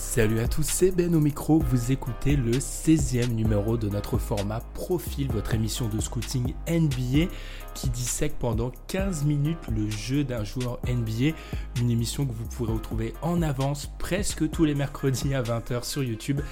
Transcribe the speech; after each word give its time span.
Salut 0.00 0.38
à 0.38 0.46
tous, 0.46 0.62
c'est 0.62 0.92
Ben 0.92 1.12
au 1.12 1.18
micro. 1.18 1.58
Vous 1.58 1.90
écoutez 1.90 2.36
le 2.36 2.52
16e 2.52 3.32
numéro 3.32 3.76
de 3.76 3.88
notre 3.88 4.16
format 4.16 4.60
Profil, 4.72 5.26
votre 5.32 5.54
émission 5.54 5.88
de 5.88 6.00
scouting 6.00 6.54
NBA 6.68 7.26
qui 7.74 7.90
dissèque 7.90 8.38
pendant 8.38 8.70
15 8.86 9.24
minutes 9.24 9.58
le 9.74 9.90
jeu 9.90 10.22
d'un 10.22 10.44
joueur 10.44 10.78
NBA. 10.86 11.36
Une 11.80 11.90
émission 11.90 12.26
que 12.26 12.32
vous 12.32 12.44
pourrez 12.44 12.74
retrouver 12.74 13.12
en 13.22 13.42
avance 13.42 13.90
presque 13.98 14.48
tous 14.48 14.64
les 14.64 14.76
mercredis 14.76 15.34
à 15.34 15.42
20h 15.42 15.82
sur 15.82 16.04
YouTube 16.04 16.42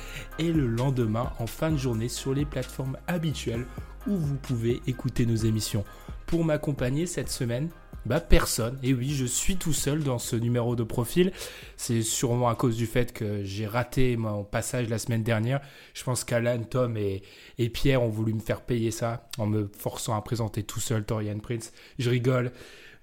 et 0.41 0.53
le 0.53 0.67
lendemain 0.67 1.31
en 1.39 1.47
fin 1.47 1.71
de 1.71 1.77
journée 1.77 2.09
sur 2.09 2.35
les 2.35 2.45
plateformes 2.45 2.99
habituelles 3.07 3.65
où 4.09 4.17
vous 4.17 4.37
pouvez 4.37 4.83
écouter 4.89 5.25
nos 5.25 5.37
émissions. 5.37 5.85
Pour 6.27 6.45
m'accompagner 6.45 7.07
cette 7.07 7.31
semaine, 7.31 7.69
bah 8.07 8.21
personne. 8.21 8.79
Et 8.83 8.95
oui, 8.95 9.11
je 9.11 9.27
suis 9.27 9.57
tout 9.57 9.73
seul 9.73 10.03
dans 10.03 10.19
ce 10.19 10.37
numéro 10.37 10.77
de 10.77 10.85
profil. 10.85 11.33
C'est 11.77 12.03
sûrement 12.03 12.49
à 12.49 12.55
cause 12.55 12.77
du 12.77 12.87
fait 12.87 13.13
que 13.13 13.43
j'ai 13.45 13.67
raté 13.67 14.17
mon 14.17 14.45
passage 14.45 14.89
la 14.89 14.99
semaine 14.99 15.23
dernière. 15.23 15.61
Je 15.95 16.05
pense 16.05 16.25
qu'Alan, 16.25 16.63
Tom 16.65 16.97
et, 16.97 17.23
et, 17.59 17.69
Pierre 17.69 18.03
ont 18.03 18.09
voulu 18.09 18.33
me 18.33 18.41
faire 18.41 18.63
payer 18.63 18.91
ça 18.91 19.29
en 19.39 19.47
me 19.47 19.71
forçant 19.77 20.17
à 20.17 20.23
présenter 20.23 20.63
tout 20.63 20.81
seul 20.81 21.05
Torian 21.05 21.39
Prince. 21.39 21.73
Je 21.99 22.09
rigole. 22.09 22.53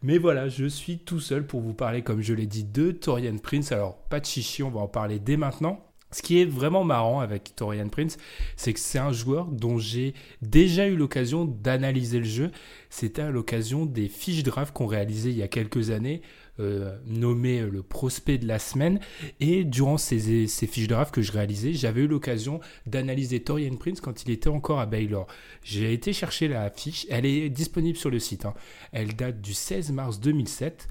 Mais 0.02 0.18
voilà, 0.18 0.50
je 0.50 0.66
suis 0.66 1.00
tout 1.00 1.22
seul 1.22 1.48
pour 1.48 1.62
vous 1.62 1.74
parler, 1.74 2.02
comme 2.02 2.22
je 2.22 2.34
l'ai 2.34 2.48
dit, 2.48 2.66
de 2.66 2.92
Torian 2.92 3.38
Prince. 3.38 3.72
Alors, 3.72 3.96
pas 4.10 4.20
de 4.20 4.26
chichi, 4.26 4.64
on 4.64 4.70
va 4.70 4.82
en 4.82 4.88
parler 4.88 5.20
dès 5.20 5.38
maintenant. 5.38 5.80
Ce 6.14 6.22
qui 6.22 6.40
est 6.40 6.46
vraiment 6.46 6.84
marrant 6.84 7.20
avec 7.20 7.56
Torian 7.56 7.90
Prince, 7.90 8.18
c'est 8.56 8.74
que 8.74 8.80
c'est 8.80 9.00
un 9.00 9.12
joueur 9.12 9.48
dont 9.48 9.80
j'ai 9.80 10.14
déjà 10.42 10.88
eu 10.88 10.96
l'occasion 10.96 11.46
d'analyser 11.46 12.20
le 12.20 12.26
jeu. 12.26 12.52
C'était 12.90 13.24
à 13.24 13.32
l'occasion 13.32 13.86
des 13.86 14.08
fiches 14.08 14.44
draft 14.44 14.74
qu'on 14.74 14.86
réalisait 14.86 15.32
il 15.32 15.38
y 15.38 15.44
a 15.44 15.48
quelques 15.48 15.90
années, 15.90 16.22
euh, 16.60 16.96
nommé 17.08 17.62
le 17.62 17.82
prospect 17.82 18.38
de 18.38 18.48
la 18.48 18.60
semaine. 18.60 19.00
Et 19.40 19.64
durant 19.64 19.98
ces, 19.98 20.48
ces 20.48 20.68
fiches 20.68 20.88
draft 20.88 21.14
que 21.14 21.24
je 21.24 21.32
réalisais, 21.32 21.74
j'avais 21.74 22.02
eu 22.02 22.08
l'occasion 22.08 22.60
d'analyser 22.86 23.40
Torian 23.42 23.76
Prince 23.76 24.00
quand 24.00 24.24
il 24.24 24.32
était 24.32 24.50
encore 24.50 24.80
à 24.80 24.86
Baylor. 24.86 25.26
J'ai 25.64 25.94
été 25.94 26.14
chercher 26.14 26.48
la 26.48 26.70
fiche, 26.70 27.08
elle 27.10 27.26
est 27.26 27.50
disponible 27.50 27.98
sur 27.98 28.12
le 28.12 28.20
site. 28.20 28.46
Hein. 28.46 28.54
Elle 28.92 29.16
date 29.16 29.42
du 29.42 29.54
16 29.54 29.92
mars 29.92 30.20
2007. 30.20 30.88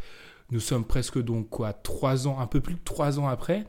Nous 0.51 0.61
sommes 0.61 0.85
presque 0.85 1.19
donc 1.19 1.49
quoi, 1.49 1.73
trois 1.73 2.27
ans, 2.27 2.41
un 2.41 2.47
peu 2.47 2.61
plus 2.61 2.75
de 2.75 2.81
trois 2.85 3.19
ans 3.19 3.29
après. 3.29 3.65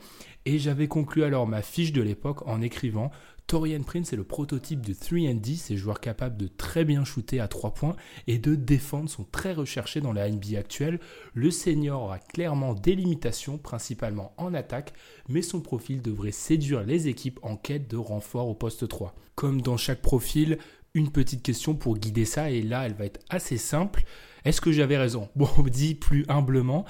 Et 0.46 0.60
j'avais 0.60 0.88
conclu 0.88 1.24
alors 1.24 1.48
ma 1.48 1.62
fiche 1.62 1.94
de 1.94 2.02
l'époque 2.02 2.46
en 2.48 2.62
écrivant 2.62 3.12
Torian 3.48 3.84
Prince 3.84 4.14
est 4.14 4.18
le 4.18 4.24
prototype 4.24 4.86
de 4.86 4.94
3D, 4.94 5.58
ces 5.58 5.76
joueurs 5.78 6.00
capables 6.00 6.38
de 6.38 6.48
très 6.48 6.86
bien 6.86 7.04
shooter 7.04 7.40
à 7.40 7.48
3 7.48 7.74
points 7.74 7.96
et 8.28 8.38
de 8.38 8.56
défendre 8.56 9.10
sont 9.10 9.26
très 9.26 9.54
recherchés 9.54 10.02
dans 10.02 10.14
la 10.14 10.30
NBA 10.30 10.58
actuelle. 10.58 11.00
Le 11.34 11.52
senior 11.52 12.12
a 12.12 12.20
clairement 12.20 12.74
des 12.74 12.96
limitations, 12.96 13.58
principalement 13.58 14.34
en 14.38 14.54
attaque, 14.54 14.94
mais 15.28 15.42
son 15.42 15.62
profil 15.62 16.02
devrait 16.02 16.32
séduire 16.32 16.84
les 16.84 17.08
équipes 17.08 17.40
en 17.44 17.58
quête 17.58 17.90
de 17.90 17.98
renfort 17.98 18.48
au 18.48 18.56
poste 18.56 18.88
3. 18.88 19.14
Comme 19.36 19.62
dans 19.62 19.78
chaque 19.78 20.02
profil, 20.02 20.58
une 20.94 21.12
petite 21.12 21.44
question 21.44 21.76
pour 21.76 21.98
guider 21.98 22.26
ça, 22.26 22.50
et 22.50 22.62
là 22.62 22.86
elle 22.86 22.94
va 22.94 23.06
être 23.06 23.20
assez 23.30 23.58
simple. 23.58 24.04
Est-ce 24.46 24.62
que 24.62 24.72
j'avais 24.72 24.98
raison 24.98 25.30
Bon, 25.36 25.50
on 25.58 25.64
dit 25.64 25.96
plus 25.96 26.26
humblement. 26.28 26.86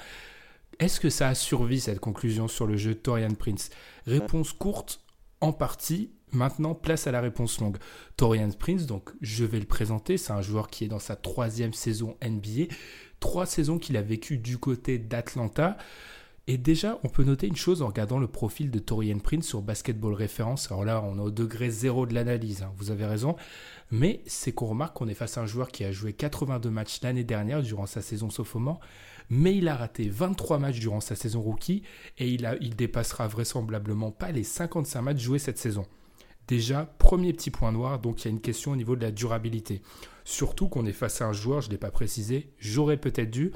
Est-ce 0.78 1.00
que 1.00 1.10
ça 1.10 1.28
a 1.28 1.34
survécu 1.34 1.82
cette 1.82 2.00
conclusion 2.00 2.48
sur 2.48 2.66
le 2.66 2.76
jeu 2.76 2.94
Torian 2.94 3.34
Prince? 3.34 3.70
Réponse 4.06 4.52
courte, 4.52 5.00
en 5.40 5.52
partie. 5.52 6.10
Maintenant, 6.32 6.74
place 6.74 7.06
à 7.06 7.12
la 7.12 7.20
réponse 7.20 7.60
longue. 7.60 7.76
Torian 8.16 8.50
Prince, 8.50 8.86
donc 8.86 9.10
je 9.20 9.44
vais 9.44 9.60
le 9.60 9.66
présenter, 9.66 10.16
c'est 10.16 10.32
un 10.32 10.42
joueur 10.42 10.68
qui 10.68 10.84
est 10.84 10.88
dans 10.88 10.98
sa 10.98 11.14
troisième 11.14 11.72
saison 11.72 12.16
NBA, 12.24 12.74
trois 13.20 13.46
saisons 13.46 13.78
qu'il 13.78 13.96
a 13.96 14.02
vécues 14.02 14.38
du 14.38 14.58
côté 14.58 14.98
d'Atlanta. 14.98 15.76
Et 16.46 16.58
déjà, 16.58 16.98
on 17.02 17.08
peut 17.08 17.24
noter 17.24 17.46
une 17.46 17.56
chose 17.56 17.80
en 17.80 17.86
regardant 17.86 18.18
le 18.18 18.26
profil 18.26 18.70
de 18.70 18.78
Torian 18.78 19.18
Prince 19.18 19.46
sur 19.46 19.62
Basketball 19.62 20.12
Référence. 20.12 20.70
Alors 20.70 20.84
là, 20.84 21.02
on 21.02 21.16
est 21.16 21.22
au 21.22 21.30
degré 21.30 21.70
zéro 21.70 22.04
de 22.06 22.12
l'analyse, 22.12 22.62
hein, 22.62 22.72
vous 22.76 22.90
avez 22.90 23.06
raison. 23.06 23.34
Mais 23.90 24.20
c'est 24.26 24.52
qu'on 24.52 24.66
remarque 24.66 24.96
qu'on 24.96 25.08
est 25.08 25.14
face 25.14 25.38
à 25.38 25.40
un 25.40 25.46
joueur 25.46 25.68
qui 25.68 25.84
a 25.84 25.92
joué 25.92 26.12
82 26.12 26.68
matchs 26.68 27.00
l'année 27.02 27.24
dernière 27.24 27.62
durant 27.62 27.86
sa 27.86 28.02
saison 28.02 28.28
sophomore 28.28 28.80
mais 29.30 29.56
il 29.56 29.68
a 29.68 29.76
raté 29.76 30.08
23 30.08 30.58
matchs 30.58 30.80
durant 30.80 31.00
sa 31.00 31.14
saison 31.14 31.40
rookie 31.40 31.82
et 32.18 32.28
il, 32.28 32.46
a, 32.46 32.56
il 32.60 32.76
dépassera 32.76 33.28
vraisemblablement 33.28 34.10
pas 34.10 34.32
les 34.32 34.44
55 34.44 35.02
matchs 35.02 35.22
joués 35.22 35.38
cette 35.38 35.58
saison. 35.58 35.86
Déjà, 36.46 36.84
premier 36.98 37.32
petit 37.32 37.50
point 37.50 37.72
noir, 37.72 37.98
donc 37.98 38.22
il 38.22 38.24
y 38.26 38.28
a 38.28 38.30
une 38.30 38.40
question 38.40 38.72
au 38.72 38.76
niveau 38.76 38.96
de 38.96 39.02
la 39.02 39.10
durabilité. 39.10 39.80
Surtout 40.24 40.68
qu'on 40.68 40.84
est 40.84 40.92
face 40.92 41.22
à 41.22 41.26
un 41.26 41.32
joueur, 41.32 41.62
je 41.62 41.68
ne 41.68 41.72
l'ai 41.72 41.78
pas 41.78 41.90
précisé, 41.90 42.52
j'aurais 42.58 42.98
peut-être 42.98 43.30
dû, 43.30 43.52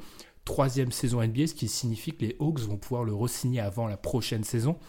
troisième 0.49 0.91
saison 0.91 1.21
NBA, 1.21 1.45
ce 1.45 1.53
qui 1.53 1.67
signifie 1.67 2.11
que 2.11 2.25
les 2.25 2.35
Hawks 2.39 2.61
vont 2.61 2.77
pouvoir 2.77 3.03
le 3.03 3.13
re-signer 3.13 3.59
avant 3.59 3.87
la 3.87 3.97
prochaine 3.97 4.43
saison. 4.43 4.79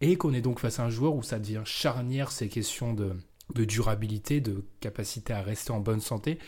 Et 0.00 0.16
qu'on 0.16 0.32
est 0.32 0.40
donc 0.40 0.60
face 0.60 0.78
à 0.78 0.84
un 0.84 0.88
joueur 0.88 1.16
où 1.16 1.22
ça 1.24 1.40
devient 1.40 1.62
charnière 1.64 2.30
ces 2.30 2.48
questions 2.48 2.94
de, 2.94 3.16
durabilité, 3.64 4.40
de 4.40 4.64
capacité 4.78 5.32
à 5.32 5.42
rester 5.42 5.72
en 5.72 5.80
bonne 5.80 6.00
santé. 6.00 6.38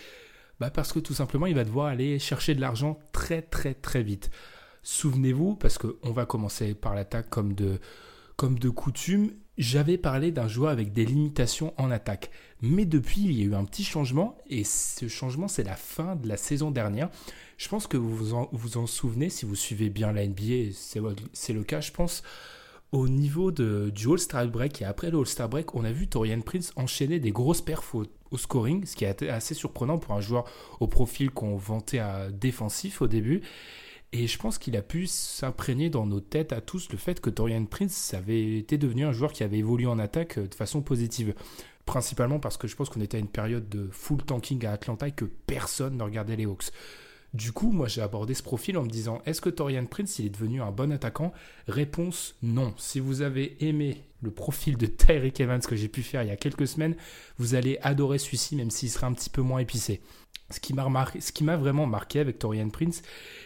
Bah 0.60 0.70
Parce 0.70 0.92
que 0.92 1.00
tout 1.00 1.12
simplement, 1.12 1.46
il 1.46 1.56
va 1.56 1.64
devoir 1.64 1.86
aller 1.86 2.20
chercher 2.20 2.54
de 2.54 2.60
l'argent 2.60 3.00
très 3.10 3.42
très 3.42 3.74
très 3.74 4.04
vite. 4.04 4.30
Souvenez-vous, 4.84 5.56
parce 5.56 5.76
qu'on 5.76 6.12
va 6.12 6.24
commencer 6.24 6.74
par 6.74 6.94
l'attaque 6.94 7.28
comme 7.28 7.52
de 7.52 8.68
coutume, 8.68 9.32
j'avais 9.58 9.98
parlé 9.98 10.32
d'un 10.32 10.48
joueur 10.48 10.70
avec 10.70 10.92
des 10.92 11.04
limitations 11.04 11.72
en 11.78 11.90
attaque. 11.90 12.30
Mais 12.62 12.84
depuis, 12.84 13.22
il 13.22 13.32
y 13.32 13.42
a 13.42 13.44
eu 13.44 13.54
un 13.54 13.64
petit 13.64 13.84
changement, 13.84 14.36
et 14.48 14.64
ce 14.64 15.08
changement, 15.08 15.48
c'est 15.48 15.64
la 15.64 15.76
fin 15.76 16.16
de 16.16 16.28
la 16.28 16.36
saison 16.36 16.70
dernière. 16.70 17.10
Je 17.58 17.68
pense 17.68 17.86
que 17.86 17.96
vous 17.96 18.14
vous 18.14 18.76
en, 18.76 18.86
souvenez, 18.86 19.30
si 19.30 19.46
vous 19.46 19.54
suivez 19.54 19.88
bien 19.88 20.12
la 20.12 20.26
NBA, 20.26 20.72
c'est 21.32 21.52
le 21.52 21.64
cas, 21.64 21.80
je 21.80 21.92
pense. 21.92 22.22
Au 22.92 23.08
niveau 23.08 23.50
de, 23.50 23.90
du 23.94 24.08
All-Star 24.10 24.46
Break 24.46 24.80
et 24.80 24.84
après 24.84 25.10
le 25.10 25.18
All-Star 25.18 25.48
Break, 25.48 25.74
on 25.74 25.84
a 25.84 25.90
vu 25.90 26.06
Torian 26.06 26.40
Prince 26.40 26.72
enchaîner 26.76 27.18
des 27.18 27.32
grosses 27.32 27.60
perfs 27.60 27.94
au, 27.94 28.04
scoring, 28.36 28.84
ce 28.84 28.94
qui 28.94 29.04
est 29.04 29.22
assez 29.22 29.54
surprenant 29.54 29.98
pour 29.98 30.14
un 30.14 30.20
joueur 30.20 30.44
au 30.80 30.86
profil 30.86 31.30
qu'on 31.30 31.56
vantait 31.56 32.02
défensif 32.32 33.00
au 33.00 33.06
début. 33.06 33.42
Et 34.12 34.26
je 34.26 34.38
pense 34.38 34.58
qu'il 34.58 34.76
a 34.76 34.82
pu 34.82 35.06
s'imprégner 35.06 35.90
dans 35.90 36.06
nos 36.06 36.20
têtes 36.20 36.52
à 36.52 36.60
tous 36.60 36.90
le 36.90 36.98
fait 36.98 37.20
que 37.20 37.30
Torian 37.30 37.64
Prince 37.64 38.14
avait 38.14 38.56
été 38.56 38.78
devenu 38.78 39.04
un 39.04 39.12
joueur 39.12 39.32
qui 39.32 39.42
avait 39.42 39.58
évolué 39.58 39.86
en 39.86 39.98
attaque 39.98 40.38
euh, 40.38 40.46
de 40.46 40.54
façon 40.54 40.80
positive. 40.80 41.34
Principalement 41.84 42.40
parce 42.40 42.56
que 42.56 42.66
je 42.66 42.74
pense 42.74 42.88
qu'on 42.88 43.00
était 43.00 43.16
à 43.16 43.20
une 43.20 43.28
période 43.28 43.68
de 43.68 43.88
full 43.92 44.22
tanking 44.22 44.64
à 44.66 44.72
Atlanta 44.72 45.06
et 45.08 45.12
que 45.12 45.24
personne 45.24 45.96
ne 45.96 46.02
regardait 46.02 46.36
les 46.36 46.46
Hawks. 46.46 46.72
Du 47.34 47.52
coup, 47.52 47.70
moi 47.70 47.86
j'ai 47.86 48.00
abordé 48.00 48.34
ce 48.34 48.42
profil 48.42 48.78
en 48.78 48.82
me 48.82 48.88
disant 48.88 49.20
est-ce 49.26 49.40
que 49.40 49.50
Torian 49.50 49.84
Prince 49.84 50.20
est 50.20 50.30
devenu 50.30 50.62
un 50.62 50.70
bon 50.70 50.90
attaquant? 50.90 51.32
Réponse 51.68 52.34
non. 52.42 52.72
Si 52.78 52.98
vous 52.98 53.20
avez 53.20 53.56
aimé 53.64 54.02
le 54.22 54.30
profil 54.30 54.78
de 54.78 54.86
Tyreek 54.86 55.38
Evans 55.40 55.60
que 55.60 55.76
j'ai 55.76 55.88
pu 55.88 56.02
faire 56.02 56.22
il 56.22 56.28
y 56.28 56.32
a 56.32 56.36
quelques 56.36 56.66
semaines, 56.66 56.96
vous 57.38 57.54
allez 57.54 57.78
adorer 57.82 58.18
celui-ci 58.18 58.56
même 58.56 58.70
s'il 58.70 58.90
sera 58.90 59.06
un 59.06 59.12
petit 59.12 59.30
peu 59.30 59.42
moins 59.42 59.58
épicé. 59.58 60.00
Ce 60.50 60.60
qui 60.60 60.74
m'a 61.44 61.56
vraiment 61.56 61.86
marqué 61.86 62.20
avec 62.20 62.38
Torian 62.38 62.68
Prince, 62.68 63.02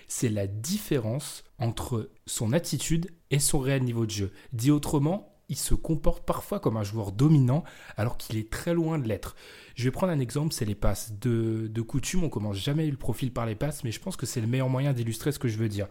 c'est 0.09 0.29
la 0.29 0.47
différence 0.47 1.45
entre 1.59 2.11
son 2.27 2.53
attitude 2.53 3.11
et 3.31 3.39
son 3.39 3.59
réel 3.59 3.83
niveau 3.85 4.07
de 4.07 4.11
jeu. 4.11 4.33
Dit 4.53 4.71
autrement, 4.71 5.31
il 5.49 5.57
se 5.57 5.75
comporte 5.75 6.25
parfois 6.25 6.61
comme 6.61 6.77
un 6.77 6.85
joueur 6.85 7.13
dominant 7.13 7.65
alors 7.97 8.17
qu'il 8.17 8.39
est 8.39 8.51
très 8.51 8.73
loin 8.73 8.99
de 8.99 9.09
l'être. 9.09 9.35
Je 9.75 9.85
vais 9.85 9.91
prendre 9.91 10.13
un 10.13 10.21
exemple, 10.21 10.55
c'est 10.55 10.65
les 10.65 10.75
passes. 10.75 11.13
De, 11.21 11.83
coutume, 11.83 12.25
on 12.25 12.29
commence 12.29 12.57
jamais 12.57 12.87
le 12.87 12.97
profil 12.97 13.33
par 13.33 13.47
les 13.47 13.57
passes, 13.57 13.83
mais 13.83 13.93
je 13.93 14.01
pense 14.01 14.17
que 14.17 14.27
c'est 14.27 14.41
le 14.41 14.47
meilleur 14.47 14.69
moyen 14.69 14.93
d'illustrer 14.93 15.33
ce 15.33 15.39
que 15.39 15.49
je 15.49 15.59
veux 15.59 15.69
dire. 15.69 15.89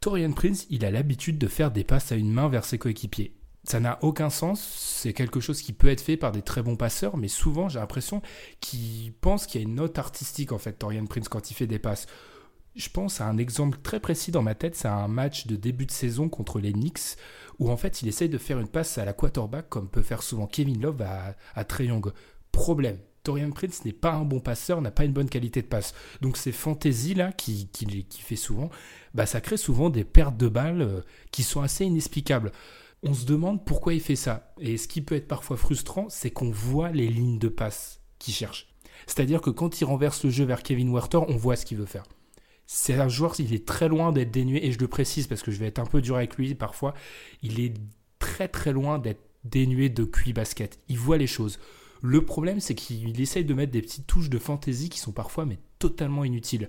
Torian 0.00 0.32
Prince, 0.32 0.66
il 0.70 0.84
a 0.84 0.90
l'habitude 0.90 1.38
de 1.38 1.48
faire 1.48 1.70
des 1.70 1.84
passes 1.84 2.12
à 2.12 2.16
une 2.16 2.32
main 2.32 2.48
vers 2.48 2.64
ses 2.64 2.78
coéquipiers. 2.78 3.34
Ça 3.66 3.80
n'a 3.80 3.98
aucun 4.02 4.30
sens, 4.30 4.60
c'est 4.60 5.12
quelque 5.12 5.40
chose 5.40 5.60
qui 5.60 5.72
peut 5.72 5.88
être 5.88 6.00
fait 6.00 6.16
par 6.16 6.30
des 6.30 6.42
très 6.42 6.62
bons 6.62 6.76
passeurs, 6.76 7.16
mais 7.16 7.26
souvent 7.26 7.68
j'ai 7.68 7.80
l'impression 7.80 8.22
qu'il 8.60 9.12
pense 9.14 9.46
qu'il 9.46 9.60
y 9.60 9.64
a 9.64 9.66
une 9.66 9.74
note 9.74 9.98
artistique 9.98 10.52
en 10.52 10.58
fait, 10.58 10.74
Torian 10.74 11.06
Prince, 11.06 11.28
quand 11.28 11.50
il 11.50 11.54
fait 11.54 11.66
des 11.66 11.80
passes. 11.80 12.06
Je 12.76 12.88
pense 12.90 13.20
à 13.20 13.26
un 13.26 13.38
exemple 13.38 13.78
très 13.82 13.98
précis 13.98 14.30
dans 14.30 14.42
ma 14.42 14.54
tête, 14.54 14.76
c'est 14.76 14.86
un 14.86 15.08
match 15.08 15.48
de 15.48 15.56
début 15.56 15.86
de 15.86 15.90
saison 15.90 16.28
contre 16.28 16.60
les 16.60 16.72
Knicks, 16.72 17.16
où 17.58 17.70
en 17.70 17.76
fait 17.76 18.02
il 18.02 18.08
essaye 18.08 18.28
de 18.28 18.38
faire 18.38 18.60
une 18.60 18.68
passe 18.68 18.98
à 18.98 19.04
la 19.04 19.12
quarterback, 19.12 19.68
comme 19.68 19.88
peut 19.88 20.02
faire 20.02 20.22
souvent 20.22 20.46
Kevin 20.46 20.80
Love 20.80 21.02
à, 21.02 21.34
à 21.54 21.82
Young. 21.82 22.12
Problème, 22.52 22.98
Torian 23.26 23.50
Prince 23.50 23.84
n'est 23.84 23.92
pas 23.92 24.12
un 24.12 24.24
bon 24.24 24.38
passeur, 24.38 24.80
n'a 24.80 24.92
pas 24.92 25.04
une 25.04 25.12
bonne 25.12 25.28
qualité 25.28 25.60
de 25.60 25.66
passe. 25.66 25.94
Donc 26.20 26.36
ces 26.36 26.52
fantaisies-là, 26.52 27.32
qui, 27.32 27.68
fait 28.20 28.36
souvent, 28.36 28.70
bah, 29.14 29.26
ça 29.26 29.40
crée 29.40 29.56
souvent 29.56 29.90
des 29.90 30.04
pertes 30.04 30.36
de 30.36 30.48
balles 30.48 30.82
euh, 30.82 31.00
qui 31.32 31.42
sont 31.42 31.62
assez 31.62 31.84
inexplicables. 31.84 32.52
On 33.08 33.14
se 33.14 33.24
demande 33.26 33.64
pourquoi 33.64 33.94
il 33.94 34.00
fait 34.00 34.16
ça. 34.16 34.52
Et 34.60 34.76
ce 34.76 34.88
qui 34.88 35.00
peut 35.00 35.14
être 35.14 35.28
parfois 35.28 35.56
frustrant, 35.56 36.06
c'est 36.08 36.30
qu'on 36.30 36.50
voit 36.50 36.90
les 36.90 37.08
lignes 37.08 37.38
de 37.38 37.48
passe 37.48 38.00
qu'il 38.18 38.34
cherche. 38.34 38.68
C'est-à-dire 39.06 39.40
que 39.40 39.50
quand 39.50 39.80
il 39.80 39.84
renverse 39.84 40.24
le 40.24 40.30
jeu 40.30 40.44
vers 40.44 40.62
Kevin 40.62 40.92
Werther, 40.92 41.20
on 41.28 41.36
voit 41.36 41.56
ce 41.56 41.66
qu'il 41.66 41.78
veut 41.78 41.86
faire. 41.86 42.04
C'est 42.66 42.94
un 42.94 43.08
joueur, 43.08 43.34
il 43.38 43.54
est 43.54 43.66
très 43.66 43.88
loin 43.88 44.12
d'être 44.12 44.32
dénué, 44.32 44.66
et 44.66 44.72
je 44.72 44.78
le 44.78 44.88
précise 44.88 45.28
parce 45.28 45.42
que 45.42 45.52
je 45.52 45.58
vais 45.58 45.66
être 45.66 45.78
un 45.78 45.86
peu 45.86 46.00
dur 46.00 46.16
avec 46.16 46.36
lui 46.36 46.54
parfois, 46.54 46.94
il 47.42 47.60
est 47.60 47.74
très 48.18 48.48
très 48.48 48.72
loin 48.72 48.98
d'être 48.98 49.22
dénué 49.44 49.88
de 49.88 50.04
QI 50.04 50.32
basket. 50.32 50.80
Il 50.88 50.98
voit 50.98 51.18
les 51.18 51.28
choses. 51.28 51.60
Le 52.02 52.24
problème, 52.24 52.60
c'est 52.60 52.74
qu'il 52.74 53.20
essaye 53.20 53.44
de 53.44 53.54
mettre 53.54 53.72
des 53.72 53.82
petites 53.82 54.06
touches 54.06 54.30
de 54.30 54.38
fantaisie 54.38 54.88
qui 54.88 54.98
sont 54.98 55.12
parfois 55.12 55.46
mais 55.46 55.58
totalement 55.78 56.24
inutiles. 56.24 56.68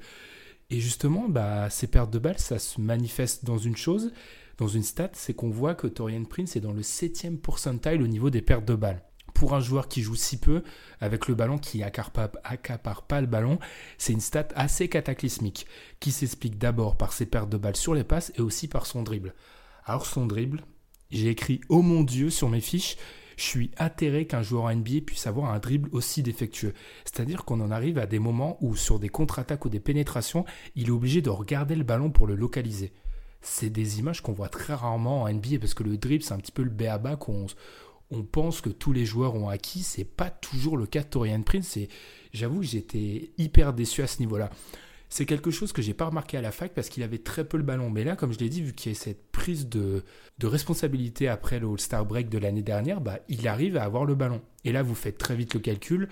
Et 0.69 0.79
justement, 0.79 1.29
bah, 1.29 1.69
ces 1.69 1.87
pertes 1.87 2.11
de 2.11 2.19
balles, 2.19 2.39
ça 2.39 2.59
se 2.59 2.79
manifeste 2.79 3.45
dans 3.45 3.57
une 3.57 3.77
chose, 3.77 4.11
dans 4.57 4.68
une 4.68 4.83
stat, 4.83 5.12
c'est 5.13 5.36
qu'on 5.36 5.50
voit 5.50 5.75
que 5.75 5.88
Torian 5.88 6.24
Prince 6.24 6.56
est 6.56 6.62
dans 6.62 6.74
le 6.74 6.81
7 6.81 7.42
percentile 7.42 8.01
au 8.01 8.07
niveau 8.07 8.30
des 8.30 8.42
pertes 8.42 8.65
de 8.65 8.75
balles. 8.75 9.04
Pour 9.36 9.54
un 9.54 9.59
joueur 9.59 9.88
qui 9.88 10.01
joue 10.01 10.15
si 10.15 10.39
peu, 10.39 10.63
avec 11.00 11.27
le 11.27 11.36
ballon 11.36 11.59
qui 11.59 11.83
accapare, 11.83 12.30
accapare 12.44 13.04
pas 13.04 13.21
le 13.21 13.27
ballon, 13.27 13.59
c'est 14.00 14.13
une 14.13 14.19
stat 14.19 14.48
assez 14.56 14.89
cataclysmique, 14.89 15.68
qui 16.00 16.12
s'explique 16.12 16.57
d'abord 16.57 16.98
par 16.98 17.13
ses 17.13 17.27
pertes 17.27 17.50
de 17.50 17.57
balles 17.57 17.75
sur 17.75 17.94
les 17.94 18.04
passes 18.04 18.31
et 18.36 18.42
aussi 18.42 18.68
par 18.68 18.88
son 18.88 19.04
dribble. 19.04 19.36
Alors 19.86 20.07
son 20.07 20.25
dribble, 20.25 20.63
j'ai 21.12 21.30
écrit 21.30 21.62
Oh 21.69 21.83
mon 21.83 22.01
Dieu 22.01 22.31
sur 22.31 22.50
mes 22.50 22.62
fiches, 22.62 22.98
je 23.38 23.44
suis 23.44 23.71
atterré 23.77 24.25
qu'un 24.25 24.42
joueur 24.42 24.74
NBA 24.75 25.01
puisse 25.06 25.27
avoir 25.27 25.51
un 25.51 25.59
dribble 25.59 25.89
aussi 25.92 26.24
défectueux. 26.24 26.74
C'est-à-dire 27.06 27.45
qu'on 27.45 27.62
en 27.62 27.69
arrive 27.69 28.00
à 28.00 28.07
des 28.07 28.18
moments 28.18 28.57
où 28.62 28.75
sur 28.75 28.98
des 28.98 29.09
contre-attaques 29.09 29.65
ou 29.65 29.69
des 29.69 29.80
pénétrations, 29.80 30.45
il 30.75 30.88
est 30.88 30.92
obligé 30.92 31.21
de 31.21 31.30
regarder 31.30 31.75
le 31.75 31.83
ballon 31.83 32.09
pour 32.09 32.25
le 32.25 32.33
localiser. 32.33 32.92
C'est 33.41 33.69
des 33.69 33.99
images 33.99 34.21
qu'on 34.21 34.33
voit 34.33 34.49
très 34.49 34.73
rarement 34.73 35.23
en 35.23 35.31
NBA 35.31 35.59
parce 35.59 35.73
que 35.73 35.83
le 35.83 35.97
dribble 35.97 36.23
c'est 36.23 36.33
un 36.33 36.39
petit 36.39 36.51
peu 36.51 36.63
le 36.63 36.69
béaba 36.69 37.15
qu'on 37.15 37.45
on 38.09 38.23
pense 38.23 38.61
que 38.61 38.69
tous 38.69 38.93
les 38.93 39.05
joueurs 39.05 39.35
ont 39.35 39.49
acquis. 39.49 39.83
C'est 39.83 40.05
pas 40.05 40.29
toujours 40.29 40.77
le 40.77 40.85
cas 40.85 41.03
de 41.03 41.07
Torian 41.07 41.41
Prince 41.41 41.77
et 41.77 41.89
j'avoue 42.33 42.63
j'étais 42.63 43.31
hyper 43.37 43.73
déçu 43.73 44.01
à 44.01 44.07
ce 44.07 44.19
niveau-là 44.19 44.49
c'est 45.09 45.25
quelque 45.25 45.51
chose 45.51 45.71
que 45.71 45.81
j'ai 45.81 45.93
pas 45.93 46.05
remarqué 46.05 46.37
à 46.37 46.41
la 46.41 46.51
fac 46.51 46.73
parce 46.73 46.89
qu'il 46.89 47.03
avait 47.03 47.17
très 47.17 47.45
peu 47.45 47.57
le 47.57 47.63
ballon. 47.63 47.89
Mais 47.89 48.03
là, 48.03 48.15
comme 48.15 48.33
je 48.33 48.39
l'ai 48.39 48.49
dit, 48.49 48.61
vu 48.61 48.73
qu'il 48.73 48.91
y 48.91 48.95
a 48.95 48.99
cette 48.99 49.31
prise 49.31 49.69
de, 49.69 50.03
responsabilité 50.43 51.27
après 51.27 51.59
le 51.59 51.67
All-Star 51.67 52.05
Break 52.05 52.29
de 52.29 52.37
l'année 52.37 52.61
dernière, 52.61 52.99
bah, 52.99 53.19
il 53.29 53.47
arrive 53.47 53.77
à 53.77 53.83
avoir 53.83 54.05
le 54.05 54.15
ballon. 54.15 54.41
Et 54.65 54.71
là, 54.71 54.83
vous 54.83 54.95
faites 54.95 55.17
très 55.17 55.35
vite 55.35 55.53
le 55.53 55.59
calcul. 55.59 56.09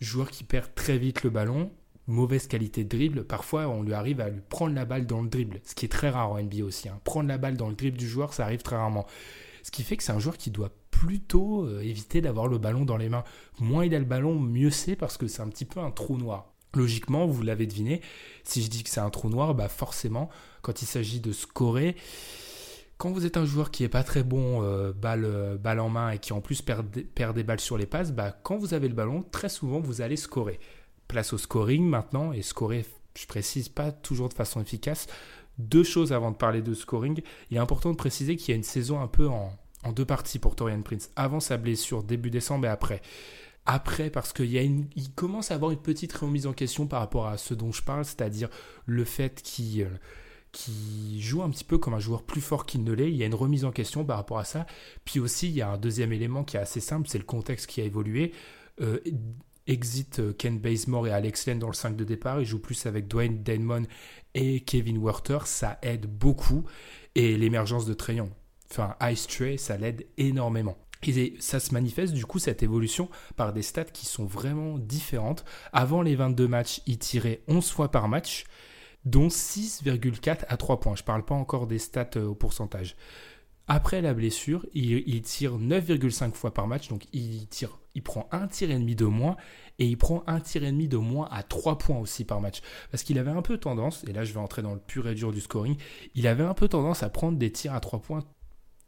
Joueur 0.00 0.30
qui 0.30 0.42
perd 0.42 0.74
très 0.74 0.98
vite 0.98 1.22
le 1.22 1.30
ballon, 1.30 1.70
mauvaise 2.06 2.46
qualité 2.46 2.84
de 2.84 2.88
dribble. 2.88 3.24
Parfois, 3.24 3.68
on 3.68 3.82
lui 3.82 3.94
arrive 3.94 4.20
à 4.20 4.28
lui 4.28 4.40
prendre 4.48 4.74
la 4.74 4.84
balle 4.84 5.06
dans 5.06 5.22
le 5.22 5.28
dribble, 5.28 5.60
ce 5.64 5.74
qui 5.74 5.86
est 5.86 5.88
très 5.88 6.10
rare 6.10 6.30
en 6.30 6.40
NBA 6.40 6.64
aussi. 6.64 6.88
Hein. 6.88 7.00
Prendre 7.04 7.28
la 7.28 7.38
balle 7.38 7.56
dans 7.56 7.68
le 7.68 7.74
dribble 7.74 7.98
du 7.98 8.08
joueur, 8.08 8.32
ça 8.32 8.44
arrive 8.44 8.62
très 8.62 8.76
rarement. 8.76 9.06
Ce 9.62 9.70
qui 9.70 9.82
fait 9.82 9.96
que 9.96 10.02
c'est 10.02 10.12
un 10.12 10.18
joueur 10.18 10.36
qui 10.36 10.50
doit 10.50 10.70
plutôt 10.90 11.64
euh, 11.64 11.80
éviter 11.80 12.20
d'avoir 12.20 12.46
le 12.46 12.58
ballon 12.58 12.84
dans 12.84 12.96
les 12.96 13.08
mains. 13.08 13.24
Moins 13.60 13.84
il 13.84 13.94
a 13.94 13.98
le 13.98 14.04
ballon, 14.04 14.38
mieux 14.38 14.70
c'est 14.70 14.96
parce 14.96 15.16
que 15.16 15.26
c'est 15.26 15.42
un 15.42 15.48
petit 15.48 15.64
peu 15.64 15.80
un 15.80 15.90
trou 15.90 16.16
noir. 16.18 16.52
Logiquement, 16.74 17.26
vous 17.26 17.42
l'avez 17.42 17.66
deviné, 17.66 18.00
si 18.42 18.62
je 18.62 18.68
dis 18.68 18.82
que 18.82 18.90
c'est 18.90 19.00
un 19.00 19.10
trou 19.10 19.28
noir, 19.28 19.54
bah 19.54 19.68
forcément, 19.68 20.28
quand 20.60 20.82
il 20.82 20.86
s'agit 20.86 21.20
de 21.20 21.32
scorer, 21.32 21.94
quand 22.98 23.12
vous 23.12 23.26
êtes 23.26 23.36
un 23.36 23.44
joueur 23.44 23.70
qui 23.70 23.84
est 23.84 23.88
pas 23.88 24.02
très 24.02 24.24
bon 24.24 24.62
euh, 24.62 24.92
balle, 24.92 25.58
balle, 25.62 25.80
en 25.80 25.88
main 25.88 26.10
et 26.10 26.18
qui 26.18 26.32
en 26.32 26.40
plus 26.40 26.62
perd, 26.62 26.86
perd, 27.14 27.34
des 27.36 27.44
balles 27.44 27.60
sur 27.60 27.78
les 27.78 27.86
passes, 27.86 28.12
bah 28.12 28.36
quand 28.42 28.56
vous 28.56 28.74
avez 28.74 28.88
le 28.88 28.94
ballon, 28.94 29.24
très 29.30 29.48
souvent 29.48 29.80
vous 29.80 30.00
allez 30.00 30.16
scorer. 30.16 30.58
Place 31.08 31.32
au 31.32 31.38
scoring 31.38 31.84
maintenant, 31.84 32.32
et 32.32 32.42
scorer, 32.42 32.86
je 33.16 33.26
précise 33.26 33.68
pas 33.68 33.92
toujours 33.92 34.28
de 34.28 34.34
façon 34.34 34.60
efficace. 34.60 35.06
Deux 35.58 35.84
choses 35.84 36.12
avant 36.12 36.30
de 36.30 36.36
parler 36.36 36.62
de 36.62 36.74
scoring. 36.74 37.20
Il 37.50 37.56
est 37.56 37.60
important 37.60 37.90
de 37.90 37.96
préciser 37.96 38.36
qu'il 38.36 38.50
y 38.50 38.52
a 38.52 38.56
une 38.56 38.64
saison 38.64 39.00
un 39.00 39.06
peu 39.06 39.28
en, 39.28 39.56
en 39.84 39.92
deux 39.92 40.04
parties 40.04 40.38
pour 40.38 40.56
Torian 40.56 40.82
Prince. 40.82 41.10
Avant 41.14 41.40
sa 41.40 41.56
blessure, 41.56 42.02
début 42.02 42.30
décembre 42.30 42.66
et 42.66 42.70
après 42.70 43.02
après 43.66 44.10
parce 44.10 44.32
qu'il 44.32 44.52
il 44.54 45.10
commence 45.14 45.50
à 45.50 45.54
avoir 45.54 45.70
une 45.70 45.78
petite 45.78 46.12
remise 46.12 46.46
en 46.46 46.52
question 46.52 46.86
par 46.86 47.00
rapport 47.00 47.26
à 47.26 47.38
ce 47.38 47.54
dont 47.54 47.72
je 47.72 47.82
parle, 47.82 48.04
c'est-à-dire 48.04 48.50
le 48.86 49.04
fait 49.04 49.40
qu'il 49.42 49.82
euh, 49.82 49.88
qui 50.52 51.20
joue 51.20 51.42
un 51.42 51.50
petit 51.50 51.64
peu 51.64 51.78
comme 51.78 51.94
un 51.94 51.98
joueur 51.98 52.22
plus 52.22 52.40
fort 52.40 52.64
qu'il 52.64 52.84
ne 52.84 52.92
l'est. 52.92 53.10
Il 53.10 53.16
y 53.16 53.24
a 53.24 53.26
une 53.26 53.34
remise 53.34 53.64
en 53.64 53.72
question 53.72 54.04
par 54.04 54.16
rapport 54.16 54.38
à 54.38 54.44
ça. 54.44 54.66
Puis 55.04 55.18
aussi, 55.18 55.48
il 55.48 55.54
y 55.54 55.62
a 55.62 55.68
un 55.68 55.78
deuxième 55.78 56.12
élément 56.12 56.44
qui 56.44 56.56
est 56.56 56.60
assez 56.60 56.78
simple, 56.78 57.08
c'est 57.08 57.18
le 57.18 57.24
contexte 57.24 57.66
qui 57.66 57.80
a 57.80 57.84
évolué. 57.84 58.32
Euh, 58.80 59.00
exit 59.66 60.18
euh, 60.18 60.32
Ken 60.32 60.58
Bazemore 60.58 61.08
et 61.08 61.12
Alex 61.12 61.46
Len 61.46 61.58
dans 61.58 61.68
le 61.68 61.74
5 61.74 61.96
de 61.96 62.04
départ. 62.04 62.40
Il 62.40 62.46
joue 62.46 62.60
plus 62.60 62.86
avec 62.86 63.08
Dwayne 63.08 63.42
Denmon 63.42 63.82
et 64.34 64.60
Kevin 64.60 65.02
Werther. 65.02 65.46
Ça 65.46 65.78
aide 65.82 66.06
beaucoup. 66.06 66.64
Et 67.14 67.36
l'émergence 67.36 67.86
de 67.86 67.94
Trayon, 67.94 68.30
enfin 68.70 68.96
Ice 69.10 69.26
Tray, 69.28 69.56
ça 69.58 69.76
l'aide 69.76 70.06
énormément. 70.18 70.76
Et 71.06 71.34
ça 71.38 71.60
se 71.60 71.72
manifeste 71.72 72.14
du 72.14 72.24
coup 72.24 72.38
cette 72.38 72.62
évolution 72.62 73.08
par 73.36 73.52
des 73.52 73.62
stats 73.62 73.84
qui 73.84 74.06
sont 74.06 74.24
vraiment 74.24 74.78
différentes. 74.78 75.44
Avant 75.72 76.02
les 76.02 76.16
22 76.16 76.48
matchs, 76.48 76.80
il 76.86 76.98
tirait 76.98 77.42
11 77.46 77.70
fois 77.70 77.90
par 77.90 78.08
match, 78.08 78.44
dont 79.04 79.28
6,4 79.28 80.44
à 80.48 80.56
3 80.56 80.80
points. 80.80 80.96
Je 80.96 81.02
ne 81.02 81.06
parle 81.06 81.24
pas 81.24 81.34
encore 81.34 81.66
des 81.66 81.78
stats 81.78 82.10
euh, 82.16 82.26
au 82.26 82.34
pourcentage. 82.34 82.96
Après 83.66 84.02
la 84.02 84.12
blessure, 84.12 84.66
il, 84.74 85.22
tire 85.22 85.58
9,5 85.58 86.32
fois 86.32 86.52
par 86.52 86.66
match, 86.66 86.88
donc 86.88 87.04
il, 87.14 87.46
tire, 87.48 87.78
il 87.94 88.02
prend 88.02 88.28
un 88.30 88.46
tir 88.46 88.70
et 88.70 88.74
demi 88.74 88.94
de 88.94 89.06
moins 89.06 89.36
et 89.78 89.86
il 89.86 89.96
prend 89.96 90.22
un 90.26 90.40
tir 90.40 90.64
et 90.64 90.70
demi 90.70 90.86
de 90.86 90.98
moins 90.98 91.28
à 91.30 91.42
3 91.42 91.78
points 91.78 91.98
aussi 91.98 92.24
par 92.24 92.42
match. 92.42 92.60
Parce 92.90 93.02
qu'il 93.02 93.18
avait 93.18 93.30
un 93.30 93.40
peu 93.40 93.56
tendance, 93.56 94.04
et 94.06 94.12
là 94.12 94.24
je 94.24 94.34
vais 94.34 94.40
entrer 94.40 94.60
dans 94.60 94.74
le 94.74 94.80
pur 94.80 95.08
et 95.08 95.14
dur 95.14 95.32
du 95.32 95.40
scoring, 95.40 95.76
il 96.14 96.26
avait 96.26 96.44
un 96.44 96.52
peu 96.52 96.68
tendance 96.68 97.02
à 97.02 97.08
prendre 97.08 97.38
des 97.38 97.50
tirs 97.50 97.72
à 97.72 97.80
3 97.80 98.00
points 98.00 98.20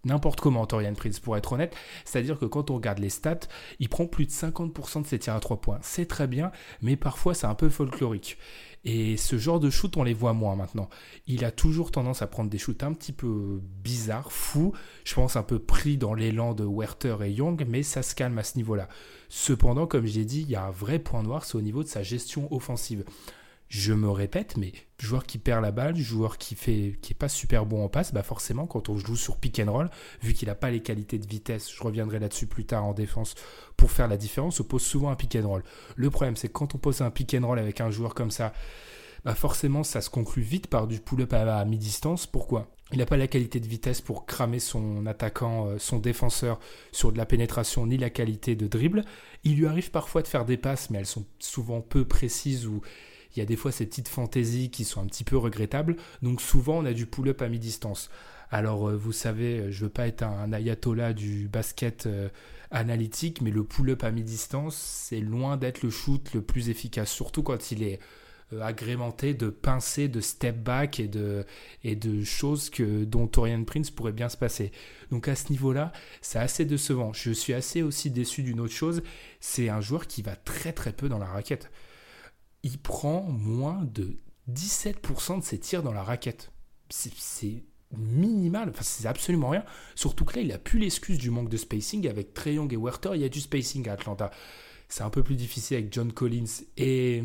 n'importe 0.07 0.41
comment 0.41 0.65
Torian 0.67 0.95
Prince 0.95 1.21
pour 1.21 1.37
être 1.37 1.53
honnête. 1.53 1.77
C'est-à-dire 2.05 2.39
que 2.39 2.47
quand 2.47 2.71
on 2.71 2.77
regarde 2.77 2.99
les 2.99 3.11
stats, 3.11 3.41
il 3.79 3.89
prend 3.89 4.07
plus 4.07 4.27
de 4.27 4.31
50% 4.31 5.03
de 5.03 5.07
ses 5.07 5.19
tirs 5.19 5.35
à 5.35 5.41
3 5.41 5.61
points. 5.61 5.79
C'est 5.83 6.07
très 6.07 6.27
bien, 6.27 6.51
mais 6.81 6.97
parfois 6.97 7.35
c'est 7.35 7.47
un 7.47 7.55
peu 7.55 7.69
folklorique. 7.69 8.39
Et 8.89 9.17
ce 9.17 9.37
genre 9.37 9.59
de 9.59 9.69
shoot, 9.69 9.97
on 9.97 10.05
les 10.05 10.15
voit 10.15 10.33
moins 10.33 10.55
maintenant. 10.55 10.89
Il 11.27 11.45
a 11.45 11.51
toujours 11.51 11.91
tendance 11.91 12.23
à 12.23 12.29
prendre 12.29 12.49
des 12.49 12.59
shoots 12.59 12.85
un 12.85 12.93
petit 12.93 13.11
peu 13.11 13.61
bizarres, 13.83 14.31
fous. 14.31 14.75
Je 15.05 15.13
pense 15.15 15.35
un 15.35 15.43
peu 15.43 15.59
pris 15.59 15.97
dans 15.97 16.15
l'élan 16.15 16.55
de 16.55 16.65
Werther 16.65 17.17
et 17.25 17.33
Young, 17.33 17.67
mais 17.69 17.83
ça 17.83 18.05
se 18.05 18.15
calme 18.15 18.39
à 18.39 18.45
ce 18.45 18.57
niveau-là. 18.57 18.87
Cependant, 19.29 19.89
comme 19.89 20.07
j'ai 20.07 20.25
dit, 20.25 20.43
il 20.43 20.51
y 20.51 20.55
a 20.55 20.67
un 20.67 20.71
vrai 20.71 21.01
point 21.01 21.25
noir, 21.25 21.45
c'est 21.45 21.57
au 21.57 21.63
niveau 21.63 21.83
de 21.83 21.89
sa 21.89 22.05
gestion 22.05 22.47
offensive 22.55 23.05
je 23.69 23.93
me 23.93 24.09
répète, 24.09 24.57
mais 24.57 24.73
joueur 25.01 25.25
qui 25.25 25.39
perd 25.39 25.63
la 25.63 25.73
balle, 25.73 25.97
joueur 25.97 26.39
qui 26.39 26.55
fait 26.55 26.97
pas 27.19 27.29
super 27.29 27.67
bon 27.67 27.85
en 27.85 27.89
passe, 27.89 28.15
bah 28.15 28.23
forcément 28.23 28.67
quand 28.67 28.89
on 28.89 28.97
joue 28.97 29.17
sur 29.17 29.37
pick 29.39 29.59
and 29.59 29.73
roll, 29.73 29.91
vu 30.23 30.35
qu'il 30.35 30.49
n'a 30.49 30.55
pas 30.55 30.71
les 30.71 30.81
qualités 30.81 31.19
de 31.19 31.27
vitesse, 31.27 31.71
je 31.73 31.83
reviendrai 31.83 32.19
là-dessus 32.19 32.47
plus 32.47 32.65
tard 32.65 32.85
en 32.85 32.95
défense 32.95 33.35
pour 33.77 33.91
faire 33.91 34.09
la 34.09 34.17
différence, 34.17 34.61
on 34.61 34.65
pose 34.65 34.83
souvent 34.83 35.11
un 35.11 35.17
pick 35.17 35.37
and 35.37 35.49
roll. 35.49 35.65
Le 35.97 36.11
problème 36.11 36.37
c'est 36.37 36.49
que 36.49 36.53
quand 36.53 36.75
on 36.75 36.79
pose 36.79 37.01
un 37.01 37.11
pick 37.11 37.35
and 37.35 37.47
roll 37.47 37.59
avec 37.59 37.81
un 37.81 37.91
joueur 37.91 38.15
comme 38.15 38.31
ça, 38.31 38.53
bah 39.25 39.35
forcément 39.35 39.83
ça 39.83 40.01
se 40.01 40.11
conclut 40.11 40.43
vite 40.43 40.69
par 40.69 40.87
du 40.87 41.01
pull-up 41.01 41.33
à, 41.33 41.65
mi-distance. 41.65 42.29
Pourquoi? 42.29 42.71
Il 42.93 42.99
n'a 42.99 43.07
pas 43.07 43.17
la 43.17 43.27
qualité 43.27 43.59
de 43.59 43.67
vitesse 43.67 44.01
pour 44.01 44.27
cramer 44.27 44.61
son 44.61 45.07
attaquant, 45.07 45.67
euh, 45.67 45.79
son 45.81 45.99
défenseur 45.99 46.61
sur 46.93 47.11
de 47.11 47.19
la 47.19 47.27
pénétration, 47.27 47.85
ni 47.85 47.99
la 47.99 48.11
qualité 48.11 48.55
de 48.55 48.69
dribble. 48.69 49.05
Il 49.43 49.57
lui 49.57 49.67
arrive 49.67 49.91
parfois 49.91 50.23
de 50.23 50.29
faire 50.29 50.45
des 50.45 50.57
passes, 50.57 50.91
mais 50.91 50.99
elles 50.99 51.07
sont 51.07 51.27
souvent 51.41 51.81
peu 51.81 52.05
précises 52.05 52.69
ou 52.69 52.83
il 53.37 53.41
y 53.41 53.43
a 53.43 53.47
des 53.47 53.57
fois 53.57 53.73
ces 53.73 53.87
petites 53.87 54.09
fantaisies 54.09 54.71
qui 54.71 54.85
sont 54.85 55.01
un 55.01 55.07
petit 55.07 55.25
peu 55.25 55.37
regrettables. 55.37 55.97
Donc 56.23 56.41
souvent, 56.41 56.79
on 56.79 56.85
a 56.85 56.93
du 56.93 57.07
pull-up 57.07 57.43
à 57.43 57.49
mi-distance. 57.49 58.11
Alors, 58.51 58.89
euh, 58.89 58.97
vous 58.97 59.13
savez, 59.13 59.73
je 59.73 59.85
veux 59.85 59.91
pas 59.91 60.07
être 60.07 60.23
un, 60.23 60.53
ayatollah 60.53 61.13
du 61.13 61.49
basket 61.49 62.07
euh, 62.07 62.29
analytique, 62.71 63.41
mais 63.41 63.51
le 63.51 63.65
pull-up 63.65 64.05
à 64.05 64.11
mi-distance, 64.11 64.77
c'est 64.77 65.21
loin 65.21 65.57
d'être 65.57 65.83
le 65.83 65.91
shoot 65.91 66.33
le 66.33 66.43
plus 66.43 66.69
efficace, 66.69 67.11
surtout 67.11 67.43
quand 67.43 67.73
il 67.73 67.83
est 67.83 67.99
euh, 68.53 68.63
agrémenté 68.63 69.35
de 69.35 69.49
pincées, 69.49 70.07
de 70.07 70.21
step 70.21 70.57
back 70.63 71.01
et 71.01 71.09
de, 71.09 71.45
et 71.83 71.97
de 71.97 72.23
choses 72.23 72.71
que, 72.71 73.05
dont 73.05 73.27
Torian 73.27 73.65
Prince 73.65 73.91
pourrait 73.91 74.13
bien 74.13 74.29
se 74.29 74.37
passer. 74.37 74.71
Donc 75.11 75.27
à 75.27 75.35
ce 75.35 75.51
niveau-là, 75.51 75.93
c'est 76.21 76.39
assez 76.39 76.65
décevant. 76.65 77.13
Je 77.13 77.33
suis 77.33 77.55
assez 77.55 77.83
aussi 77.83 78.11
déçu 78.11 78.45
d'une 78.45 78.61
autre 78.61 78.73
chose, 78.73 79.03
c'est 79.41 79.69
un 79.69 79.81
joueur 79.81 80.07
qui 80.07 80.23
va 80.23 80.37
très 80.37 80.73
très 80.73 80.93
peu 80.93 81.09
dans 81.09 81.19
la 81.19 81.27
raquette 81.27 81.71
il 82.63 82.79
prend 82.79 83.23
moins 83.23 83.85
de 83.85 84.19
17% 84.51 85.41
de 85.41 85.45
ses 85.45 85.59
tirs 85.59 85.83
dans 85.83 85.93
la 85.93 86.03
raquette. 86.03 86.53
C'est 86.89 87.63
minimal, 87.97 88.71
enfin 88.71 88.83
c'est 88.83 89.07
absolument 89.07 89.51
rien. 89.51 89.65
Surtout 89.95 90.25
que 90.25 90.37
là, 90.37 90.43
il 90.43 90.53
a 90.53 90.59
plus 90.59 90.79
l'excuse 90.79 91.19
du 91.19 91.31
manque 91.31 91.49
de 91.49 91.57
spacing. 91.57 92.07
Avec 92.09 92.35
Trey 92.35 92.55
Young 92.55 92.73
et 92.73 92.77
Werther, 92.77 93.11
il 93.15 93.21
y 93.23 93.25
a 93.25 93.29
du 93.29 93.41
spacing 93.41 93.89
à 93.89 93.93
Atlanta. 93.93 94.31
C'est 94.89 95.03
un 95.03 95.11
peu 95.11 95.23
plus 95.23 95.37
difficile 95.37 95.79
avec 95.79 95.93
John 95.93 96.13
Collins 96.13 96.63
et, 96.77 97.23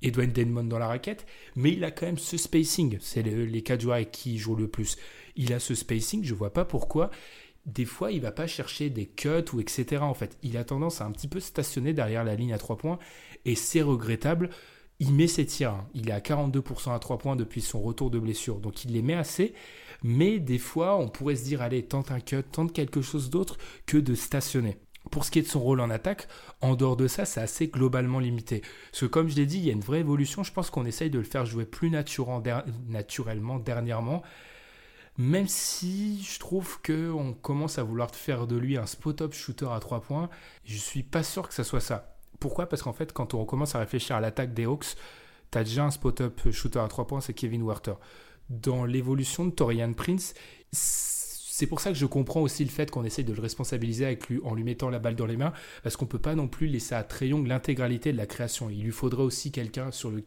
Edwin 0.00 0.30
Denmon 0.30 0.64
dans 0.64 0.78
la 0.78 0.86
raquette, 0.86 1.26
mais 1.56 1.72
il 1.72 1.82
a 1.82 1.90
quand 1.90 2.06
même 2.06 2.18
ce 2.18 2.36
spacing. 2.36 2.98
C'est 3.00 3.22
les 3.22 3.64
avec 3.90 4.12
qui 4.12 4.34
il 4.34 4.38
joue 4.38 4.54
le 4.54 4.68
plus. 4.68 4.96
Il 5.34 5.52
a 5.52 5.58
ce 5.58 5.74
spacing, 5.74 6.22
je 6.22 6.34
vois 6.34 6.52
pas 6.52 6.64
pourquoi 6.64 7.10
des 7.68 7.84
fois, 7.84 8.12
il 8.12 8.20
va 8.20 8.32
pas 8.32 8.46
chercher 8.46 8.88
des 8.88 9.06
cuts 9.06 9.44
ou 9.52 9.60
etc. 9.60 9.98
En 10.00 10.14
fait, 10.14 10.38
il 10.42 10.56
a 10.56 10.64
tendance 10.64 11.00
à 11.00 11.04
un 11.04 11.12
petit 11.12 11.28
peu 11.28 11.38
stationner 11.38 11.92
derrière 11.92 12.24
la 12.24 12.34
ligne 12.34 12.52
à 12.52 12.58
3 12.58 12.76
points 12.78 12.98
et 13.44 13.54
c'est 13.54 13.82
regrettable. 13.82 14.50
Il 15.00 15.12
met 15.12 15.28
ses 15.28 15.46
tirs. 15.46 15.72
Hein. 15.72 15.88
Il 15.94 16.08
est 16.08 16.12
à 16.12 16.20
42% 16.20 16.94
à 16.94 16.98
3 16.98 17.18
points 17.18 17.36
depuis 17.36 17.60
son 17.60 17.80
retour 17.80 18.10
de 18.10 18.18
blessure. 18.18 18.58
Donc 18.58 18.84
il 18.84 18.92
les 18.92 19.02
met 19.02 19.14
assez. 19.14 19.54
Mais 20.02 20.38
des 20.38 20.58
fois, 20.58 20.96
on 20.96 21.08
pourrait 21.08 21.36
se 21.36 21.44
dire, 21.44 21.60
allez, 21.60 21.84
tente 21.84 22.10
un 22.10 22.20
cut, 22.20 22.42
tente 22.42 22.72
quelque 22.72 23.02
chose 23.02 23.30
d'autre 23.30 23.58
que 23.86 23.98
de 23.98 24.14
stationner. 24.14 24.78
Pour 25.10 25.24
ce 25.24 25.30
qui 25.30 25.38
est 25.38 25.42
de 25.42 25.46
son 25.46 25.60
rôle 25.60 25.80
en 25.80 25.90
attaque, 25.90 26.26
en 26.60 26.74
dehors 26.74 26.96
de 26.96 27.06
ça, 27.06 27.24
c'est 27.24 27.40
assez 27.40 27.68
globalement 27.68 28.18
limité. 28.18 28.62
Parce 28.90 29.00
que 29.00 29.06
comme 29.06 29.28
je 29.28 29.36
l'ai 29.36 29.46
dit, 29.46 29.58
il 29.58 29.64
y 29.64 29.70
a 29.70 29.72
une 29.72 29.80
vraie 29.80 30.00
évolution. 30.00 30.42
Je 30.42 30.52
pense 30.52 30.70
qu'on 30.70 30.84
essaye 30.84 31.10
de 31.10 31.18
le 31.18 31.24
faire 31.24 31.46
jouer 31.46 31.64
plus 31.64 31.90
naturellement 31.90 33.58
dernièrement. 33.58 34.22
Même 35.18 35.48
si 35.48 36.22
je 36.22 36.38
trouve 36.38 36.80
qu'on 36.80 37.34
commence 37.34 37.78
à 37.78 37.82
vouloir 37.82 38.14
faire 38.14 38.46
de 38.46 38.56
lui 38.56 38.76
un 38.76 38.86
spot-up 38.86 39.34
shooter 39.34 39.66
à 39.70 39.80
3 39.80 40.00
points, 40.00 40.30
je 40.64 40.76
suis 40.76 41.02
pas 41.02 41.24
sûr 41.24 41.48
que 41.48 41.54
ça 41.54 41.64
soit 41.64 41.80
ça. 41.80 42.16
Pourquoi? 42.38 42.68
Parce 42.68 42.82
qu'en 42.82 42.92
fait, 42.92 43.12
quand 43.12 43.34
on 43.34 43.44
commence 43.44 43.74
à 43.74 43.80
réfléchir 43.80 44.14
à 44.14 44.20
l'attaque 44.20 44.54
des 44.54 44.64
Hawks, 44.64 44.94
tu 45.50 45.58
as 45.58 45.64
déjà 45.64 45.84
un 45.84 45.90
spot-up 45.90 46.52
shooter 46.52 46.78
à 46.78 46.86
3 46.86 47.08
points, 47.08 47.20
c'est 47.20 47.34
Kevin 47.34 47.66
Werther. 47.66 47.94
Dans 48.48 48.84
l'évolution 48.84 49.44
de 49.44 49.50
Torian 49.50 49.92
Prince, 49.92 50.34
c'est 50.70 51.66
pour 51.66 51.80
ça 51.80 51.90
que 51.90 51.98
je 51.98 52.06
comprends 52.06 52.40
aussi 52.40 52.64
le 52.64 52.70
fait 52.70 52.88
qu'on 52.88 53.02
essaye 53.02 53.24
de 53.24 53.32
le 53.32 53.42
responsabiliser 53.42 54.06
avec 54.06 54.28
lui, 54.28 54.40
en 54.44 54.54
lui 54.54 54.62
mettant 54.62 54.88
la 54.88 55.00
balle 55.00 55.16
dans 55.16 55.26
les 55.26 55.36
mains, 55.36 55.52
parce 55.82 55.96
qu'on 55.96 56.06
peut 56.06 56.20
pas 56.20 56.36
non 56.36 56.46
plus 56.46 56.68
laisser 56.68 56.94
à 56.94 57.02
Trayong 57.02 57.44
l'intégralité 57.44 58.12
de 58.12 58.16
la 58.16 58.26
création. 58.26 58.70
Il 58.70 58.84
lui 58.84 58.92
faudrait 58.92 59.24
aussi 59.24 59.50
quelqu'un 59.50 59.90
sur 59.90 60.10
le 60.10 60.22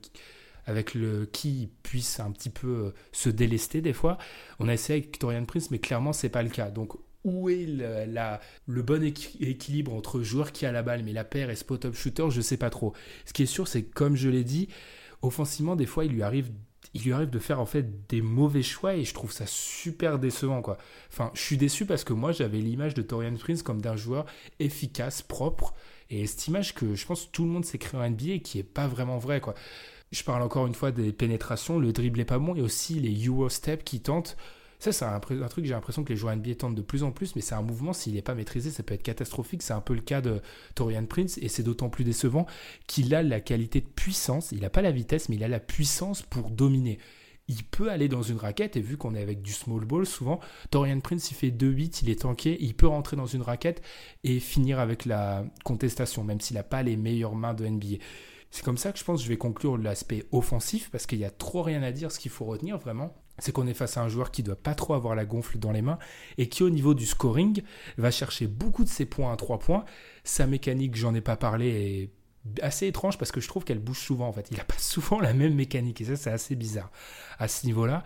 avec 0.65 0.93
le 0.93 1.25
qui 1.25 1.69
puisse 1.83 2.19
un 2.19 2.31
petit 2.31 2.49
peu 2.49 2.67
euh, 2.67 2.93
se 3.11 3.29
délester 3.29 3.81
des 3.81 3.93
fois. 3.93 4.17
On 4.59 4.67
a 4.67 4.73
essayé 4.73 4.99
avec 4.99 5.19
Torian 5.19 5.45
Prince, 5.45 5.71
mais 5.71 5.79
clairement 5.79 6.13
c'est 6.13 6.29
pas 6.29 6.43
le 6.43 6.49
cas. 6.49 6.69
Donc 6.69 6.93
où 7.23 7.49
est 7.49 7.65
le, 7.67 8.81
bon 8.81 9.03
équilibre 9.03 9.93
entre 9.93 10.21
joueur 10.21 10.51
qui 10.51 10.65
a 10.65 10.71
la 10.71 10.81
balle 10.81 11.03
mais 11.03 11.13
la 11.13 11.23
paire 11.23 11.49
et 11.49 11.55
spot-up 11.55 11.93
shooter, 11.93 12.29
je 12.29 12.41
sais 12.41 12.57
pas 12.57 12.69
trop. 12.69 12.93
Ce 13.25 13.33
qui 13.33 13.43
est 13.43 13.47
sûr, 13.47 13.67
c'est 13.67 13.83
que 13.83 13.93
comme 13.93 14.15
je 14.15 14.29
l'ai 14.29 14.43
dit, 14.43 14.69
offensivement 15.21 15.75
des 15.75 15.85
fois 15.85 16.05
il 16.05 16.11
lui 16.11 16.23
arrive 16.23 16.51
il 16.93 17.03
lui 17.03 17.13
arrive 17.13 17.29
de 17.29 17.39
faire 17.39 17.59
en 17.61 17.65
fait 17.65 18.07
des 18.09 18.21
mauvais 18.21 18.63
choix 18.63 18.95
et 18.95 19.05
je 19.05 19.13
trouve 19.13 19.31
ça 19.31 19.45
super 19.45 20.19
décevant 20.19 20.61
quoi. 20.61 20.77
Enfin, 21.09 21.31
je 21.33 21.41
suis 21.41 21.57
déçu 21.57 21.85
parce 21.85 22.03
que 22.03 22.11
moi 22.11 22.31
j'avais 22.31 22.57
l'image 22.57 22.93
de 22.93 23.01
Torian 23.01 23.35
Prince 23.35 23.63
comme 23.63 23.81
d'un 23.81 23.95
joueur 23.95 24.25
efficace, 24.59 25.21
propre 25.21 25.73
et 26.09 26.27
cette 26.27 26.47
image 26.47 26.75
que 26.75 26.95
je 26.95 27.05
pense 27.05 27.31
tout 27.31 27.43
le 27.43 27.49
monde 27.49 27.63
s'est 27.63 27.77
créé 27.77 27.99
en 27.99 28.09
NBA 28.09 28.31
et 28.31 28.41
qui 28.41 28.59
est 28.59 28.63
pas 28.63 28.87
vraiment 28.87 29.17
vrai 29.17 29.39
quoi. 29.39 29.55
Je 30.11 30.23
parle 30.23 30.41
encore 30.41 30.67
une 30.67 30.75
fois 30.75 30.91
des 30.91 31.13
pénétrations, 31.13 31.79
le 31.79 31.93
dribble 31.93 32.19
est 32.19 32.25
pas 32.25 32.37
bon, 32.37 32.53
et 32.55 32.61
aussi 32.61 32.95
les 32.99 33.25
Euro 33.25 33.47
Step 33.47 33.83
qui 33.85 34.01
tentent. 34.01 34.35
Ça, 34.77 34.91
c'est 34.91 35.05
un, 35.05 35.19
truc, 35.19 35.39
j'ai 35.63 35.73
l'impression 35.73 36.03
que 36.03 36.09
les 36.09 36.17
joueurs 36.17 36.35
NBA 36.35 36.55
tentent 36.55 36.75
de 36.75 36.81
plus 36.81 37.03
en 37.03 37.11
plus, 37.11 37.35
mais 37.35 37.41
c'est 37.41 37.55
un 37.55 37.61
mouvement, 37.61 37.93
s'il 37.93 38.15
n'est 38.15 38.21
pas 38.21 38.35
maîtrisé, 38.35 38.71
ça 38.71 38.83
peut 38.83 38.95
être 38.95 39.03
catastrophique. 39.03 39.61
C'est 39.61 39.73
un 39.73 39.79
peu 39.79 39.93
le 39.93 40.01
cas 40.01 40.19
de 40.19 40.41
Torian 40.75 41.05
Prince, 41.05 41.37
et 41.37 41.47
c'est 41.47 41.63
d'autant 41.63 41.89
plus 41.89 42.03
décevant 42.03 42.45
qu'il 42.87 43.13
a 43.15 43.23
la 43.23 43.39
qualité 43.39 43.79
de 43.79 43.87
puissance, 43.87 44.51
il 44.51 44.61
n'a 44.61 44.69
pas 44.69 44.81
la 44.81 44.91
vitesse, 44.91 45.29
mais 45.29 45.35
il 45.35 45.43
a 45.45 45.47
la 45.47 45.59
puissance 45.59 46.23
pour 46.23 46.49
dominer. 46.49 46.97
Il 47.47 47.63
peut 47.63 47.89
aller 47.89 48.09
dans 48.09 48.23
une 48.23 48.37
raquette, 48.37 48.75
et 48.75 48.81
vu 48.81 48.97
qu'on 48.97 49.15
est 49.15 49.21
avec 49.21 49.41
du 49.41 49.53
small 49.53 49.85
ball, 49.85 50.05
souvent, 50.05 50.41
Torian 50.71 50.99
Prince, 50.99 51.31
il 51.31 51.35
fait 51.35 51.51
2-8, 51.51 51.99
il 52.01 52.09
est 52.09 52.21
tanké, 52.21 52.57
il 52.59 52.73
peut 52.73 52.87
rentrer 52.87 53.15
dans 53.15 53.27
une 53.27 53.43
raquette 53.43 53.81
et 54.25 54.41
finir 54.41 54.79
avec 54.79 55.05
la 55.05 55.45
contestation, 55.63 56.25
même 56.25 56.41
s'il 56.41 56.55
n'a 56.55 56.63
pas 56.63 56.83
les 56.83 56.97
meilleures 56.97 57.35
mains 57.35 57.53
de 57.53 57.65
NBA. 57.65 57.97
C'est 58.51 58.63
comme 58.63 58.77
ça 58.77 58.91
que 58.91 58.99
je 58.99 59.03
pense 59.05 59.19
que 59.19 59.23
je 59.23 59.29
vais 59.29 59.37
conclure 59.37 59.77
l'aspect 59.77 60.25
offensif 60.31 60.89
parce 60.91 61.05
qu'il 61.05 61.19
y 61.19 61.25
a 61.25 61.31
trop 61.31 61.63
rien 61.63 61.81
à 61.83 61.91
dire. 61.91 62.11
Ce 62.11 62.19
qu'il 62.19 62.31
faut 62.31 62.45
retenir 62.45 62.77
vraiment, 62.77 63.15
c'est 63.39 63.53
qu'on 63.53 63.65
est 63.65 63.73
face 63.73 63.95
à 63.95 64.03
un 64.03 64.09
joueur 64.09 64.29
qui 64.29 64.43
doit 64.43 64.57
pas 64.57 64.75
trop 64.75 64.93
avoir 64.93 65.15
la 65.15 65.25
gonfle 65.25 65.57
dans 65.57 65.71
les 65.71 65.81
mains 65.81 65.97
et 66.37 66.49
qui 66.49 66.63
au 66.63 66.69
niveau 66.69 66.93
du 66.93 67.05
scoring 67.05 67.63
va 67.97 68.11
chercher 68.11 68.47
beaucoup 68.47 68.83
de 68.83 68.89
ses 68.89 69.05
points 69.05 69.31
à 69.31 69.37
3 69.37 69.59
points. 69.59 69.85
Sa 70.25 70.47
mécanique, 70.47 70.95
j'en 70.95 71.15
ai 71.15 71.21
pas 71.21 71.37
parlé, 71.37 71.67
est 71.69 72.09
assez 72.61 72.87
étrange 72.87 73.17
parce 73.17 73.31
que 73.31 73.39
je 73.39 73.47
trouve 73.47 73.63
qu'elle 73.63 73.79
bouge 73.79 73.99
souvent 73.99 74.27
en 74.27 74.33
fait. 74.33 74.47
Il 74.51 74.57
n'a 74.57 74.63
pas 74.63 74.75
souvent 74.79 75.19
la 75.19 75.33
même 75.33 75.53
mécanique 75.53 76.01
et 76.01 76.05
ça 76.05 76.15
c'est 76.15 76.31
assez 76.31 76.55
bizarre 76.55 76.91
à 77.39 77.47
ce 77.47 77.65
niveau-là. 77.65 78.03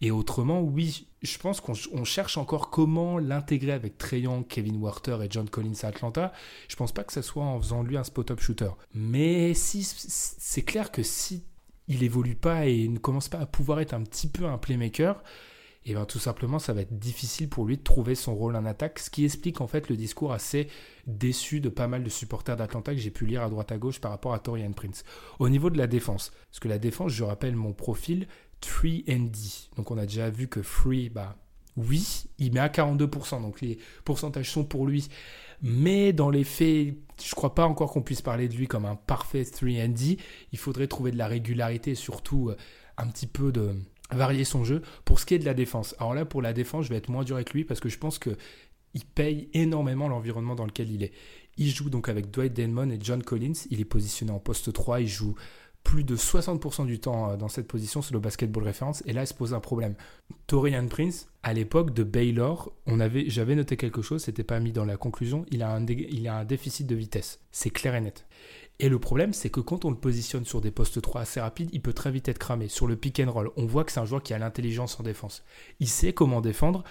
Et 0.00 0.10
autrement, 0.10 0.60
oui, 0.60 1.08
je 1.22 1.38
pense 1.38 1.60
qu'on 1.60 2.04
cherche 2.04 2.36
encore 2.36 2.70
comment 2.70 3.18
l'intégrer 3.18 3.72
avec 3.72 3.96
Trayon, 3.98 4.42
Kevin 4.42 4.82
Werther 4.82 5.18
et 5.22 5.28
John 5.30 5.48
Collins 5.48 5.74
à 5.82 5.88
Atlanta. 5.88 6.32
Je 6.68 6.76
pense 6.76 6.92
pas 6.92 7.04
que 7.04 7.12
ce 7.12 7.22
soit 7.22 7.44
en 7.44 7.60
faisant 7.60 7.82
lui 7.82 7.96
un 7.96 8.04
spot-up 8.04 8.40
shooter. 8.40 8.70
Mais 8.94 9.54
si 9.54 9.84
c'est 9.84 10.62
clair 10.62 10.90
que 10.90 11.02
si 11.02 11.44
il 11.88 12.02
évolue 12.02 12.34
pas 12.34 12.66
et 12.66 12.88
ne 12.88 12.98
commence 12.98 13.28
pas 13.28 13.38
à 13.38 13.46
pouvoir 13.46 13.80
être 13.80 13.94
un 13.94 14.02
petit 14.02 14.28
peu 14.28 14.46
un 14.46 14.58
playmaker, 14.58 15.22
et 15.86 15.92
bien 15.94 16.04
tout 16.04 16.18
simplement 16.18 16.58
ça 16.58 16.72
va 16.72 16.82
être 16.82 16.98
difficile 16.98 17.48
pour 17.48 17.66
lui 17.66 17.76
de 17.76 17.82
trouver 17.82 18.14
son 18.14 18.34
rôle 18.34 18.56
en 18.56 18.64
attaque, 18.64 18.98
ce 18.98 19.10
qui 19.10 19.24
explique 19.24 19.60
en 19.60 19.66
fait 19.66 19.88
le 19.88 19.96
discours 19.96 20.32
assez 20.32 20.68
déçu 21.06 21.60
de 21.60 21.68
pas 21.68 21.88
mal 21.88 22.02
de 22.02 22.08
supporters 22.08 22.56
d'Atlanta 22.56 22.92
que 22.92 23.00
j'ai 23.00 23.10
pu 23.10 23.26
lire 23.26 23.42
à 23.42 23.50
droite 23.50 23.72
à 23.72 23.78
gauche 23.78 24.00
par 24.00 24.10
rapport 24.10 24.34
à 24.34 24.38
Torian 24.38 24.72
Prince. 24.72 25.04
Au 25.38 25.48
niveau 25.48 25.70
de 25.70 25.78
la 25.78 25.86
défense, 25.86 26.32
parce 26.50 26.60
que 26.60 26.68
la 26.68 26.78
défense, 26.78 27.12
je 27.12 27.24
rappelle 27.24 27.56
mon 27.56 27.72
profil, 27.72 28.26
3 28.60 28.90
and 29.10 29.30
D. 29.32 29.38
Donc 29.76 29.90
on 29.90 29.98
a 29.98 30.06
déjà 30.06 30.30
vu 30.30 30.48
que 30.48 30.62
Free, 30.62 31.10
bah 31.10 31.36
oui, 31.76 32.24
il 32.38 32.52
met 32.52 32.60
à 32.60 32.68
42%, 32.68 33.42
donc 33.42 33.60
les 33.60 33.78
pourcentages 34.04 34.50
sont 34.50 34.64
pour 34.64 34.86
lui. 34.86 35.08
Mais 35.62 36.12
dans 36.12 36.30
les 36.30 36.44
faits, 36.44 36.94
je 37.22 37.34
crois 37.34 37.54
pas 37.54 37.66
encore 37.66 37.92
qu'on 37.92 38.02
puisse 38.02 38.22
parler 38.22 38.48
de 38.48 38.54
lui 38.54 38.66
comme 38.66 38.84
un 38.84 38.96
parfait 38.96 39.44
3 39.44 39.68
and 39.84 39.88
D. 39.88 40.18
Il 40.52 40.58
faudrait 40.58 40.86
trouver 40.86 41.10
de 41.10 41.18
la 41.18 41.26
régularité 41.26 41.94
surtout 41.94 42.50
euh, 42.50 42.56
un 42.96 43.08
petit 43.08 43.26
peu 43.26 43.50
de 43.50 43.74
varier 44.10 44.44
son 44.44 44.64
jeu. 44.64 44.82
Pour 45.04 45.20
ce 45.20 45.26
qui 45.26 45.34
est 45.34 45.38
de 45.38 45.44
la 45.44 45.54
défense, 45.54 45.94
alors 45.98 46.14
là 46.14 46.24
pour 46.24 46.42
la 46.42 46.52
défense, 46.52 46.84
je 46.86 46.90
vais 46.90 46.96
être 46.96 47.08
moins 47.08 47.24
dur 47.24 47.36
avec 47.36 47.52
lui 47.52 47.64
parce 47.64 47.80
que 47.80 47.88
je 47.88 47.98
pense 47.98 48.18
que 48.18 48.36
il 48.94 49.04
paye 49.04 49.48
énormément 49.54 50.08
l'environnement 50.08 50.54
dans 50.54 50.66
lequel 50.66 50.90
il 50.90 51.02
est. 51.02 51.12
Il 51.56 51.70
joue 51.70 51.90
donc 51.90 52.08
avec 52.08 52.30
Dwight 52.30 52.54
Denman 52.54 52.90
et 52.92 52.98
John 53.00 53.22
Collins. 53.22 53.66
Il 53.70 53.80
est 53.80 53.84
positionné 53.84 54.32
en 54.32 54.38
poste 54.38 54.72
3. 54.72 55.00
Il 55.00 55.08
joue 55.08 55.34
plus 55.84 56.02
de 56.02 56.16
60% 56.16 56.86
du 56.86 56.98
temps 56.98 57.30
euh, 57.30 57.36
dans 57.36 57.48
cette 57.48 57.68
position 57.68 58.02
sur 58.02 58.14
le 58.14 58.20
basketball 58.20 58.64
référence. 58.64 59.02
Et 59.06 59.12
là, 59.12 59.22
il 59.22 59.26
se 59.26 59.34
pose 59.34 59.52
un 59.54 59.60
problème. 59.60 59.94
Torian 60.46 60.86
Prince, 60.88 61.28
à 61.42 61.52
l'époque 61.52 61.92
de 61.92 62.02
Baylor, 62.02 62.72
on 62.86 62.98
avait, 63.00 63.28
j'avais 63.28 63.54
noté 63.54 63.76
quelque 63.76 64.00
chose, 64.00 64.24
c'était 64.24 64.44
pas 64.44 64.58
mis 64.60 64.72
dans 64.72 64.86
la 64.86 64.96
conclusion. 64.96 65.44
Il 65.50 65.62
a 65.62 65.70
un, 65.70 65.84
il 65.86 66.26
a 66.26 66.38
un 66.38 66.44
déficit 66.44 66.86
de 66.86 66.94
vitesse. 66.94 67.38
C'est 67.52 67.70
clair 67.70 67.94
et 67.94 68.00
net. 68.00 68.26
Et 68.80 68.88
le 68.88 68.98
problème, 68.98 69.32
c'est 69.32 69.50
que 69.50 69.60
quand 69.60 69.84
on 69.84 69.90
le 69.90 69.96
positionne 69.96 70.44
sur 70.44 70.60
des 70.60 70.72
postes 70.72 71.00
3 71.00 71.20
assez 71.20 71.40
rapides, 71.40 71.70
il 71.72 71.80
peut 71.80 71.92
très 71.92 72.10
vite 72.10 72.28
être 72.28 72.38
cramé. 72.38 72.68
Sur 72.68 72.86
le 72.86 72.96
pick 72.96 73.20
and 73.20 73.30
roll, 73.30 73.50
on 73.56 73.66
voit 73.66 73.84
que 73.84 73.92
c'est 73.92 74.00
un 74.00 74.04
joueur 74.04 74.22
qui 74.22 74.34
a 74.34 74.38
l'intelligence 74.38 74.98
en 74.98 75.04
défense. 75.04 75.44
Il 75.78 75.88
sait 75.88 76.12
comment 76.12 76.40
défendre. 76.40 76.82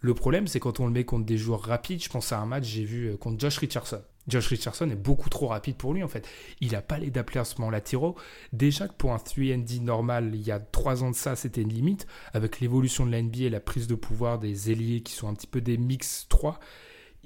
Le 0.00 0.14
problème, 0.14 0.46
c'est 0.46 0.60
quand 0.60 0.80
on 0.80 0.86
le 0.86 0.92
met 0.92 1.04
contre 1.04 1.26
des 1.26 1.38
joueurs 1.38 1.62
rapides. 1.62 2.02
Je 2.02 2.08
pense 2.08 2.32
à 2.32 2.38
un 2.38 2.46
match, 2.46 2.64
j'ai 2.64 2.84
vu 2.84 3.06
euh, 3.06 3.16
contre 3.16 3.38
Josh 3.40 3.58
Richardson. 3.58 4.02
Josh 4.28 4.48
Richardson 4.48 4.90
est 4.90 4.96
beaucoup 4.96 5.28
trop 5.28 5.48
rapide 5.48 5.76
pour 5.76 5.94
lui 5.94 6.02
en 6.02 6.08
fait. 6.08 6.28
Il 6.60 6.72
n'a 6.72 6.82
pas 6.82 6.98
les 6.98 7.10
déplacements 7.10 7.70
latéraux. 7.70 8.16
Déjà 8.52 8.86
que 8.86 8.94
pour 8.94 9.12
un 9.12 9.16
3D 9.16 9.80
normal, 9.80 10.30
il 10.34 10.42
y 10.42 10.52
a 10.52 10.60
3 10.60 11.04
ans 11.04 11.10
de 11.10 11.16
ça, 11.16 11.36
c'était 11.36 11.62
une 11.62 11.72
limite. 11.72 12.06
Avec 12.32 12.60
l'évolution 12.60 13.06
de 13.06 13.10
la 13.10 13.22
NBA 13.22 13.44
et 13.44 13.50
la 13.50 13.60
prise 13.60 13.86
de 13.86 13.94
pouvoir 13.94 14.38
des 14.38 14.70
ailiers 14.70 15.02
qui 15.02 15.12
sont 15.12 15.28
un 15.28 15.34
petit 15.34 15.46
peu 15.46 15.60
des 15.60 15.78
mix 15.78 16.26
3, 16.28 16.60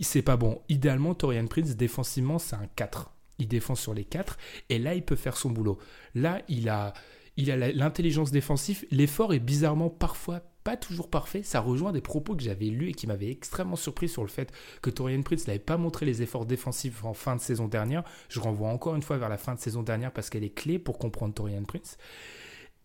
c'est 0.00 0.22
pas 0.22 0.36
bon. 0.36 0.62
Idéalement, 0.68 1.14
Torian 1.14 1.46
Prince, 1.46 1.76
défensivement, 1.76 2.38
c'est 2.38 2.56
un 2.56 2.68
4 2.76 3.13
il 3.38 3.48
défend 3.48 3.74
sur 3.74 3.94
les 3.94 4.04
quatre, 4.04 4.38
et 4.68 4.78
là, 4.78 4.94
il 4.94 5.04
peut 5.04 5.16
faire 5.16 5.36
son 5.36 5.50
boulot. 5.50 5.78
Là, 6.14 6.42
il 6.48 6.68
a 6.68 6.92
il 7.36 7.50
a 7.50 7.56
l'intelligence 7.56 8.30
défensive, 8.30 8.86
l'effort 8.92 9.34
est 9.34 9.40
bizarrement 9.40 9.90
parfois 9.90 10.42
pas 10.64 10.76
toujours 10.78 11.10
parfait. 11.10 11.42
Ça 11.42 11.60
rejoint 11.60 11.92
des 11.92 12.00
propos 12.00 12.34
que 12.34 12.42
j'avais 12.42 12.66
lus 12.66 12.88
et 12.88 12.94
qui 12.94 13.06
m'avaient 13.06 13.30
extrêmement 13.30 13.76
surpris 13.76 14.08
sur 14.08 14.22
le 14.22 14.28
fait 14.28 14.50
que 14.80 14.90
Torian 14.90 15.22
Prince 15.22 15.46
n'avait 15.46 15.58
pas 15.58 15.76
montré 15.76 16.06
les 16.06 16.22
efforts 16.22 16.46
défensifs 16.46 17.04
en 17.04 17.12
fin 17.12 17.36
de 17.36 17.40
saison 17.40 17.68
dernière. 17.68 18.02
Je 18.30 18.40
renvoie 18.40 18.70
encore 18.70 18.96
une 18.96 19.02
fois 19.02 19.18
vers 19.18 19.28
la 19.28 19.36
fin 19.36 19.54
de 19.54 19.60
saison 19.60 19.82
dernière 19.82 20.10
parce 20.10 20.30
qu'elle 20.30 20.42
est 20.42 20.54
clé 20.54 20.78
pour 20.78 20.98
comprendre 20.98 21.34
Torian 21.34 21.64
Prince. 21.64 21.98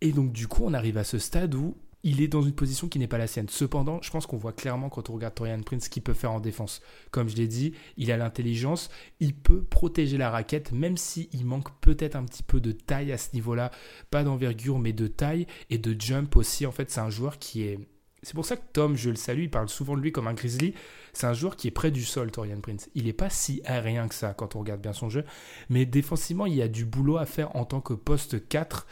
Et 0.02 0.12
donc 0.12 0.30
du 0.30 0.46
coup, 0.46 0.62
on 0.64 0.74
arrive 0.74 0.98
à 0.98 1.04
ce 1.04 1.18
stade 1.18 1.54
où 1.54 1.74
il 2.02 2.22
est 2.22 2.28
dans 2.28 2.42
une 2.42 2.54
position 2.54 2.88
qui 2.88 2.98
n'est 2.98 3.06
pas 3.06 3.18
la 3.18 3.26
sienne. 3.26 3.48
Cependant, 3.48 4.00
je 4.02 4.10
pense 4.10 4.26
qu'on 4.26 4.36
voit 4.36 4.52
clairement 4.52 4.88
quand 4.88 5.10
on 5.10 5.14
regarde 5.14 5.34
Torian 5.34 5.60
Prince 5.60 5.84
ce 5.84 5.90
qu'il 5.90 6.02
peut 6.02 6.14
faire 6.14 6.32
en 6.32 6.40
défense. 6.40 6.80
Comme 7.10 7.28
je 7.28 7.36
l'ai 7.36 7.48
dit, 7.48 7.74
il 7.96 8.10
a 8.10 8.16
l'intelligence, 8.16 8.90
il 9.20 9.34
peut 9.34 9.62
protéger 9.62 10.16
la 10.16 10.30
raquette, 10.30 10.72
même 10.72 10.96
s'il 10.96 11.44
manque 11.44 11.70
peut-être 11.80 12.16
un 12.16 12.24
petit 12.24 12.42
peu 12.42 12.60
de 12.60 12.72
taille 12.72 13.12
à 13.12 13.18
ce 13.18 13.34
niveau-là. 13.34 13.70
Pas 14.10 14.24
d'envergure, 14.24 14.78
mais 14.78 14.92
de 14.92 15.06
taille 15.06 15.46
et 15.68 15.78
de 15.78 15.98
jump 16.00 16.36
aussi. 16.36 16.66
En 16.66 16.72
fait, 16.72 16.90
c'est 16.90 17.00
un 17.00 17.10
joueur 17.10 17.38
qui 17.38 17.62
est... 17.62 17.78
C'est 18.22 18.34
pour 18.34 18.44
ça 18.44 18.56
que 18.56 18.66
Tom, 18.74 18.96
je 18.96 19.08
le 19.08 19.16
salue, 19.16 19.44
il 19.44 19.50
parle 19.50 19.70
souvent 19.70 19.96
de 19.96 20.02
lui 20.02 20.12
comme 20.12 20.26
un 20.26 20.34
grizzly. 20.34 20.74
C'est 21.14 21.26
un 21.26 21.32
joueur 21.32 21.56
qui 21.56 21.68
est 21.68 21.70
près 21.70 21.90
du 21.90 22.04
sol, 22.04 22.30
Torian 22.30 22.60
Prince. 22.60 22.90
Il 22.94 23.04
n'est 23.04 23.14
pas 23.14 23.30
si 23.30 23.62
aérien 23.64 24.08
que 24.08 24.14
ça 24.14 24.34
quand 24.34 24.56
on 24.56 24.60
regarde 24.60 24.82
bien 24.82 24.92
son 24.92 25.08
jeu. 25.08 25.24
Mais 25.70 25.86
défensivement, 25.86 26.44
il 26.44 26.54
y 26.54 26.60
a 26.60 26.68
du 26.68 26.84
boulot 26.84 27.16
à 27.16 27.24
faire 27.24 27.56
en 27.56 27.64
tant 27.64 27.80
que 27.80 27.94
poste 27.94 28.46
4 28.46 28.86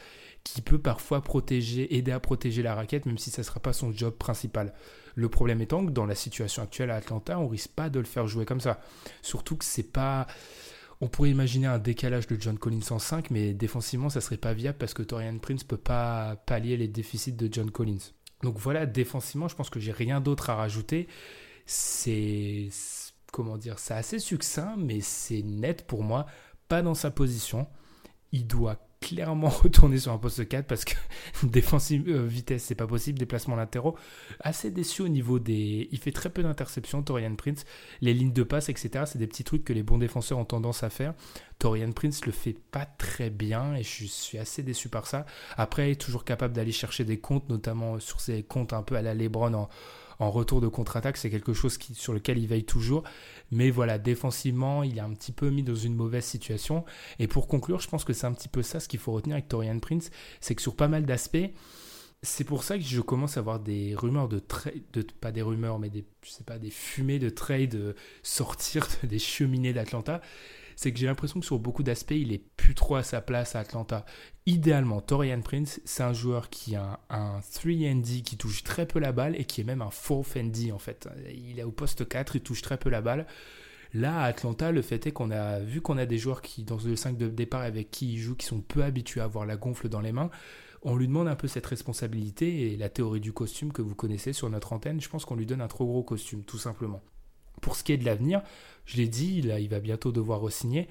qui 0.55 0.63
peut 0.63 0.79
parfois 0.79 1.23
protéger, 1.23 1.97
aider 1.97 2.13
à 2.13 2.21
protéger 2.21 2.63
la 2.63 2.75
raquette, 2.75 3.07
même 3.07 3.19
si 3.19 3.31
ça 3.31 3.43
ne 3.43 3.45
sera 3.45 3.61
pas 3.61 3.73
son 3.73 3.93
job 3.93 4.15
principal. 4.15 4.73
Le 5.15 5.29
problème 5.29 5.61
étant 5.61 5.85
que 5.85 5.91
dans 5.91 6.07
la 6.07 6.15
situation 6.15 6.63
actuelle 6.63 6.91
à 6.91 6.97
Atlanta, 6.97 7.39
on 7.39 7.49
risque 7.49 7.71
pas 7.71 7.91
de 7.91 7.99
le 7.99 8.07
faire 8.07 8.27
jouer 8.27 8.45
comme 8.45 8.61
ça. 8.61 8.81
Surtout 9.23 9.57
que 9.57 9.65
c'est 9.65 9.83
pas. 9.93 10.27
On 11.01 11.09
pourrait 11.09 11.31
imaginer 11.31 11.67
un 11.67 11.79
décalage 11.79 12.27
de 12.27 12.41
John 12.41 12.59
Collins 12.59 12.81
en 12.91 12.99
5, 12.99 13.31
mais 13.31 13.53
défensivement, 13.53 14.11
ça 14.11 14.21
serait 14.21 14.37
pas 14.37 14.53
viable 14.53 14.79
parce 14.79 14.95
que 14.95 15.03
Torian 15.03 15.39
Prince 15.39 15.65
peut 15.65 15.77
pas 15.77 16.37
pallier 16.47 16.77
les 16.77 16.89
déficits 16.89 17.33
de 17.33 17.49
John 17.53 17.71
Collins. 17.71 18.13
Donc 18.43 18.59
voilà, 18.59 18.87
défensivement, 18.87 19.49
je 19.49 19.57
pense 19.57 19.71
que 19.71 19.81
j'ai 19.81 19.93
rien 19.93 20.21
d'autre 20.21 20.51
à 20.51 20.57
rajouter. 20.57 21.09
c'est 21.67 22.69
comment 23.33 23.59
dire, 23.59 23.79
c'est 23.79 23.95
assez 23.95 24.19
succinct, 24.19 24.77
mais 24.79 25.01
c'est 25.01 25.43
net 25.43 25.87
pour 25.87 26.03
moi, 26.03 26.27
pas 26.69 26.83
dans 26.83 26.95
sa 26.95 27.11
position. 27.11 27.67
Il 28.33 28.47
doit 28.47 28.88
clairement 29.01 29.49
retourner 29.63 29.99
sur 29.99 30.13
un 30.13 30.19
poste 30.19 30.47
4 30.49 30.67
parce 30.67 30.85
que 30.85 30.95
défensive 31.43 32.09
euh, 32.09 32.27
vitesse 32.27 32.65
c'est 32.65 32.75
pas 32.75 32.87
possible 32.87 33.19
déplacement 33.19 33.57
latéraux 33.57 33.97
assez 34.41 34.71
déçu 34.71 35.03
au 35.03 35.09
niveau 35.09 35.39
des 35.39 35.89
il 35.93 35.99
fait 35.99 36.13
très 36.13 36.31
peu 36.31 36.43
d'interceptions 36.43 37.03
Torian 37.03 37.35
Prince. 37.37 37.65
Les 38.01 38.15
lignes 38.15 38.33
de 38.33 38.43
passe 38.43 38.69
etc 38.69 39.05
c'est 39.07 39.19
des 39.19 39.27
petits 39.27 39.45
trucs 39.45 39.65
que 39.65 39.73
les 39.73 39.83
bons 39.83 39.99
défenseurs 39.99 40.39
ont 40.39 40.45
tendance 40.45 40.83
à 40.83 40.91
faire. 40.91 41.15
Torian 41.59 41.93
Prince 41.93 42.25
le 42.27 42.33
fait 42.33 42.57
pas 42.71 42.87
très 42.87 43.31
bien 43.31 43.75
et 43.75 43.83
je 43.83 44.07
suis 44.07 44.39
assez 44.39 44.63
déçu 44.63 44.89
par 44.89 45.07
ça. 45.07 45.27
Après 45.57 45.89
il 45.89 45.93
est 45.93 46.01
toujours 46.01 46.25
capable 46.25 46.55
d'aller 46.55 46.73
chercher 46.73 47.05
des 47.05 47.19
comptes 47.19 47.49
notamment 47.49 47.99
sur 48.01 48.21
ses 48.21 48.43
comptes 48.43 48.73
un 48.73 48.83
peu 48.83 48.97
à 48.97 49.03
la 49.03 49.15
Lebron 49.15 49.55
en 49.55 49.69
en 50.19 50.31
retour 50.31 50.61
de 50.61 50.69
contre-attaque, 50.69 51.17
c'est 51.17 51.31
quelque 51.31 51.53
chose 51.53 51.79
sur 51.95 52.13
lequel 52.13 52.39
il 52.39 52.47
veille 52.47 52.65
toujours. 52.65 53.05
Mais 53.51 53.71
voilà, 53.71 53.99
défensivement, 53.99 54.83
il 54.83 54.99
est 54.99 55.03
un 55.03 55.13
petit 55.15 55.33
peu 55.33 55.51
mis 55.51 55.63
dans 55.63 55.75
une 55.75 55.95
mauvaise 55.95 56.25
situation. 56.25 56.85
Et 57.19 57.27
pour 57.27 57.49
conclure, 57.49 57.81
je 57.81 57.89
pense 57.89 58.05
que 58.05 58.13
c'est 58.13 58.27
un 58.27 58.33
petit 58.33 58.49
peu 58.49 58.63
ça 58.63 58.81
ce 58.81 58.89
qu'il 58.89 59.01
faut 59.01 59.13
retenir 59.13 59.35
avec 59.35 59.49
Torian 59.49 59.79
Prince, 59.79 60.11
c'est 60.41 60.55
que 60.55 60.63
sur 60.63 60.75
pas 60.75 60.89
mal 60.89 61.07
d'aspects, 61.07 61.51
c'est 62.23 62.45
pour 62.45 62.65
ça 62.65 62.77
que 62.77 62.85
je 62.85 63.01
commence 63.01 63.37
à 63.37 63.41
avoir 63.41 63.61
des 63.61 63.95
rumeurs 63.95 64.29
de 64.29 64.41
trade, 64.41 64.83
de, 64.93 65.07
pas 65.21 65.31
des 65.31 65.43
rumeurs, 65.43 65.79
mais 65.79 65.89
des, 65.89 66.05
je 66.23 66.43
pas, 66.43 66.59
des 66.59 66.71
fumées 66.71 67.21
de 67.21 67.31
trade 67.31 67.75
euh, 67.77 67.93
sortir 68.23 68.89
des 69.05 69.19
cheminées 69.21 69.73
d'Atlanta 69.73 70.21
c'est 70.79 70.93
que 70.93 70.99
j'ai 71.01 71.07
l'impression 71.07 71.41
que 71.41 71.47
sur 71.47 71.59
beaucoup 71.59 71.83
d'aspects, 71.83 72.13
il 72.13 72.33
est 72.33 72.39
plus 72.39 72.77
trop 72.77 72.95
à 72.95 73.03
sa 73.03 73.21
place 73.21 73.57
à 73.57 73.59
Atlanta. 73.59 74.07
Idéalement, 74.47 75.01
Torian 75.01 75.41
Prince, 75.41 75.81
c'est 75.85 76.05
un 76.05 76.13
joueur 76.13 76.51
qui 76.51 76.77
a 76.77 77.01
un 77.11 77.41
3D 77.41 78.23
qui 78.23 78.37
touche 78.37 78.63
très 78.63 78.87
peu 78.87 79.01
la 79.01 79.11
balle 79.11 79.35
et 79.35 79.45
qui 79.45 79.61
est 79.61 79.65
même 79.65 79.83
un 79.83 79.91
4 79.91 80.73
en 80.73 80.79
fait. 80.79 81.09
Il 81.35 81.59
est 81.59 81.65
au 81.65 81.73
poste 81.73 82.09
4, 82.09 82.37
il 82.37 82.43
touche 82.43 82.63
très 82.63 82.77
peu 82.77 82.91
la 82.91 83.01
balle. 83.01 83.27
Là, 83.93 84.21
à 84.21 84.27
Atlanta, 84.27 84.71
le 84.71 84.83
fait 84.83 85.05
est 85.09 85.11
qu'on 85.11 85.33
a 85.33 85.59
vu 85.59 85.81
qu'on 85.81 85.99
a 85.99 86.07
des 86.07 86.17
joueurs 86.17 86.43
qui, 86.43 86.63
dans 86.63 86.79
le 86.79 86.95
5 86.95 87.19
de 87.19 87.27
départ 87.27 87.63
avec 87.63 87.91
qui 87.91 88.13
il 88.13 88.19
joue, 88.19 88.37
qui 88.37 88.47
sont 88.47 88.61
peu 88.61 88.85
habitués 88.85 89.21
à 89.21 89.25
avoir 89.25 89.47
la 89.47 89.57
gonfle 89.57 89.89
dans 89.89 90.01
les 90.01 90.13
mains. 90.13 90.31
On 90.83 90.95
lui 90.95 91.09
demande 91.09 91.27
un 91.27 91.35
peu 91.35 91.49
cette 91.49 91.67
responsabilité 91.67 92.73
et 92.73 92.77
la 92.77 92.89
théorie 92.89 93.19
du 93.19 93.33
costume 93.33 93.73
que 93.73 93.83
vous 93.83 93.97
connaissez 93.97 94.33
sur 94.33 94.49
notre 94.49 94.73
antenne, 94.73 95.01
je 95.01 95.09
pense 95.09 95.25
qu'on 95.25 95.35
lui 95.35 95.47
donne 95.47 95.61
un 95.61 95.67
trop 95.67 95.87
gros 95.87 96.05
costume, 96.05 96.45
tout 96.45 96.59
simplement. 96.59 97.03
Pour 97.61 97.77
ce 97.77 97.85
qui 97.85 97.93
est 97.93 97.97
de 97.97 98.05
l'avenir, 98.05 98.43
je 98.87 98.97
l'ai 98.97 99.09
dit, 99.09 99.39
il 99.39 99.69
va 99.69 99.81
bientôt 99.81 100.13
devoir 100.13 100.41
re-signer. 100.41 100.89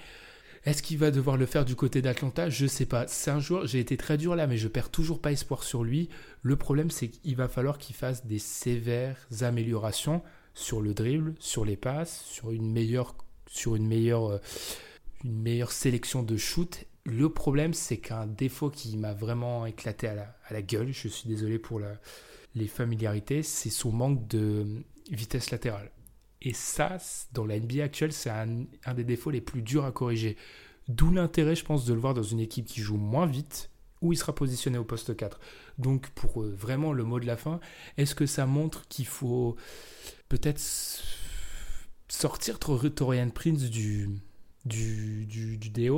Est-ce 0.67 0.83
qu'il 0.83 0.97
va 0.97 1.12
devoir 1.12 1.38
le 1.38 1.45
faire 1.45 1.63
du 1.63 1.75
côté 1.75 2.01
d'Atlanta? 2.01 2.50
Je 2.50 2.63
ne 2.63 2.67
sais 2.67 2.86
pas. 2.86 3.07
C'est 3.07 3.31
un 3.31 3.39
joueur, 3.39 3.65
j'ai 3.65 3.79
été 3.79 3.95
très 3.95 4.17
dur 4.17 4.36
là, 4.36 4.47
mais 4.47 4.57
je 4.57 4.67
perds 4.67 4.89
toujours 4.89 5.21
pas 5.21 5.31
espoir 5.31 5.63
sur 5.63 5.81
lui. 5.81 6.09
Le 6.41 6.57
problème, 6.57 6.91
c'est 6.91 7.07
qu'il 7.07 7.38
va 7.38 7.47
falloir 7.47 7.77
qu'il 7.77 7.95
fasse 7.95 8.25
des 8.25 8.38
sévères 8.38 9.17
améliorations 9.41 10.21
sur 10.53 10.81
le 10.81 10.93
dribble, 10.93 11.36
sur 11.39 11.63
les 11.63 11.77
passes, 11.77 12.21
sur 12.25 12.51
une 12.51 12.69
meilleure, 12.69 13.15
euh, 15.25 15.65
sélection 15.69 16.21
de 16.21 16.36
shoot. 16.36 16.86
Le 17.05 17.29
problème, 17.29 17.74
c'est 17.74 17.97
qu'un 17.97 18.27
défaut 18.27 18.69
qui 18.69 18.97
m'a 18.97 19.13
vraiment 19.13 19.65
éclaté 19.65 20.07
à 20.07 20.36
la, 20.51 20.62
gueule, 20.62 20.91
je 20.91 21.07
suis 21.07 21.29
désolé 21.29 21.59
pour 21.59 21.79
les 22.55 22.67
familiarités, 22.67 23.41
c'est 23.41 23.69
son 23.69 23.93
manque 23.93 24.27
de 24.27 24.65
vitesse 25.12 25.51
latérale. 25.51 25.91
Et 26.41 26.53
ça, 26.53 26.98
dans 27.34 27.46
la 27.46 27.60
NBA 27.60 27.84
actuelle, 27.84 28.13
c'est 28.13 28.29
un, 28.29 28.65
des 28.94 29.03
défauts 29.03 29.32
les 29.32 29.41
plus 29.41 29.62
durs 29.62 29.86
à 29.86 29.91
corriger. 29.91 30.38
D'où 30.88 31.12
l'intérêt, 31.12 31.56
je 31.56 31.65
pense, 31.65 31.86
de 31.86 31.94
le 31.94 32.00
voir 32.00 32.13
dans 32.13 32.24
une 32.24 32.39
équipe 32.39 32.65
qui 32.65 32.82
joue 32.82 32.98
moins 32.98 33.25
vite, 33.25 33.70
où 34.01 34.13
il 34.13 34.17
sera 34.17 34.34
positionné 34.34 34.77
au 34.77 34.84
poste 34.84 35.15
4. 35.15 35.39
Donc, 35.79 36.10
pour 36.12 36.44
euh, 36.44 36.53
vraiment 36.56 36.94
le 36.94 37.03
mot 37.03 37.20
de 37.20 37.25
la 37.25 37.36
fin, 37.36 37.60
est-ce 37.98 38.13
que 38.13 38.25
ça 38.25 38.46
montre 38.46 38.88
qu'il 38.88 39.08
faut 39.08 39.56
peut-être 40.29 40.62
sortir 42.08 42.60
Torian 42.60 43.29
Prince 43.29 43.63
du, 43.63 44.10
du, 44.65 45.25
du, 45.25 45.58
du 45.58 45.91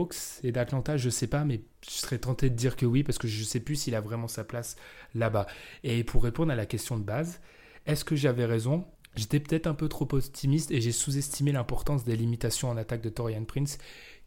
et 0.43 0.51
d'Atlanta? 0.53 0.95
Je 0.95 1.09
sais 1.09 1.27
pas, 1.27 1.43
mais 1.43 1.61
je 1.85 1.91
serais 1.91 2.19
tenté 2.19 2.49
de 2.49 2.55
dire 2.55 2.77
que 2.77 2.85
oui, 2.85 3.03
parce 3.03 3.17
que 3.17 3.27
je 3.27 3.41
ne 3.41 3.45
sais 3.45 3.59
plus 3.59 3.75
s'il 3.75 3.95
a 3.95 4.01
vraiment 4.01 4.29
sa 4.29 4.45
place 4.45 4.77
là-bas. 5.13 5.47
Et 5.83 6.05
pour 6.05 6.23
répondre 6.23 6.53
à 6.53 6.55
la 6.55 6.65
question 6.65 6.97
de 6.97 7.03
base, 7.03 7.41
est-ce 7.85 8.05
que 8.05 8.15
j'avais 8.15 8.45
raison? 8.45 8.85
J'étais 9.19 9.41
peut-être 9.41 9.67
un 9.67 9.73
peu 9.73 9.89
trop 9.89 10.07
optimiste 10.13 10.71
et 10.71 10.79
j'ai 10.79 10.93
sous-estimé 10.93 11.51
l'importance 11.51 12.05
des 12.05 12.15
limitations 12.15 12.69
en 12.69 12.77
attaque 12.77 13.01
de 13.01 13.09
Torian 13.09 13.43
Prince, 13.43 13.77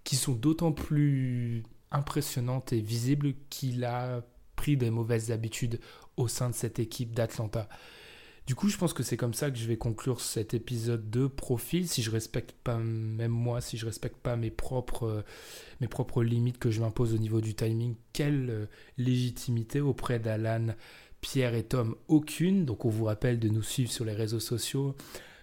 qui 0.05 0.16
sont 0.16 0.35
d'autant 0.35 0.72
plus 0.72 1.62
impressionnantes 1.90 2.74
et 2.74 2.81
visibles 2.83 3.33
qu'il 3.48 3.85
a 3.85 4.22
pris 4.55 4.76
des 4.76 4.90
mauvaises 4.90 5.31
habitudes 5.31 5.81
au 6.18 6.28
sein 6.28 6.50
de 6.50 6.55
cette 6.55 6.78
équipe 6.78 7.14
d'Atlanta. 7.14 7.70
Du 8.46 8.55
coup, 8.55 8.68
je 8.68 8.76
pense 8.76 8.92
que 8.92 9.02
c'est 9.02 9.16
comme 9.16 9.33
ça 9.33 9.50
que 9.50 9.57
je 9.57 9.66
vais 9.66 9.78
conclure 9.78 10.20
cet 10.20 10.52
épisode 10.52 11.09
de 11.09 11.26
profil. 11.26 11.88
Si 11.88 12.02
je 12.02 12.11
respecte 12.11 12.52
pas, 12.52 12.76
même 12.76 13.31
moi, 13.31 13.62
si 13.62 13.78
je 13.78 13.87
respecte 13.87 14.18
pas 14.18 14.37
mes 14.37 14.50
propres, 14.50 15.24
mes 15.81 15.88
propres 15.88 16.22
limites 16.22 16.59
que 16.59 16.70
je 16.70 16.83
m'impose 16.83 17.14
au 17.14 17.18
niveau 17.18 17.40
du 17.40 17.55
timing, 17.55 17.94
quelle 18.12 18.50
euh, 18.50 18.66
légitimité 18.98 19.81
auprès 19.81 20.18
d'Alan 20.18 20.74
Pierre 21.22 21.54
et 21.54 21.62
Tom 21.62 21.96
aucune. 22.08 22.66
Donc 22.66 22.85
on 22.85 22.90
vous 22.90 23.04
rappelle 23.04 23.38
de 23.38 23.48
nous 23.48 23.62
suivre 23.62 23.90
sur 23.90 24.04
les 24.04 24.12
réseaux 24.12 24.40
sociaux 24.40 24.94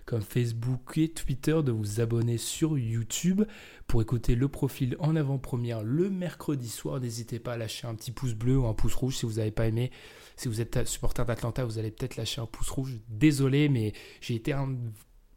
comme 0.06 0.22
Facebook 0.24 0.98
et 0.98 1.10
Twitter, 1.10 1.60
de 1.64 1.72
vous 1.72 2.02
abonner 2.02 2.40
sur 2.40 2.80
YouTube 2.80 3.44
pour 3.86 4.02
écouter 4.02 4.34
le 4.34 4.48
profil 4.48 4.96
en 4.98 5.16
avant-première 5.16 5.84
le 5.84 6.10
mercredi 6.10 6.68
soir. 6.68 7.00
N'hésitez 7.00 7.38
pas 7.38 7.54
à 7.54 7.58
lâcher 7.58 7.86
un 7.86 7.94
petit 7.94 8.12
pouce 8.12 8.34
bleu 8.34 8.58
ou 8.58 8.66
un 8.66 8.74
pouce 8.74 8.96
rouge 8.96 9.18
si 9.18 9.28
vous 9.28 9.34
n'avez 9.34 9.52
pas 9.52 9.68
aimé. 9.68 9.92
Si 10.36 10.48
vous 10.48 10.62
êtes 10.62 10.88
supporter 10.88 11.26
d'Atlanta, 11.26 11.64
vous 11.64 11.78
allez 11.78 11.92
peut-être 11.92 12.16
lâcher 12.16 12.42
un 12.42 12.48
pouce 12.48 12.72
rouge. 12.72 12.98
Désolé, 13.08 13.70
mais 13.70 13.94
j'ai 14.20 14.34
été 14.34 14.52
un 14.52 14.76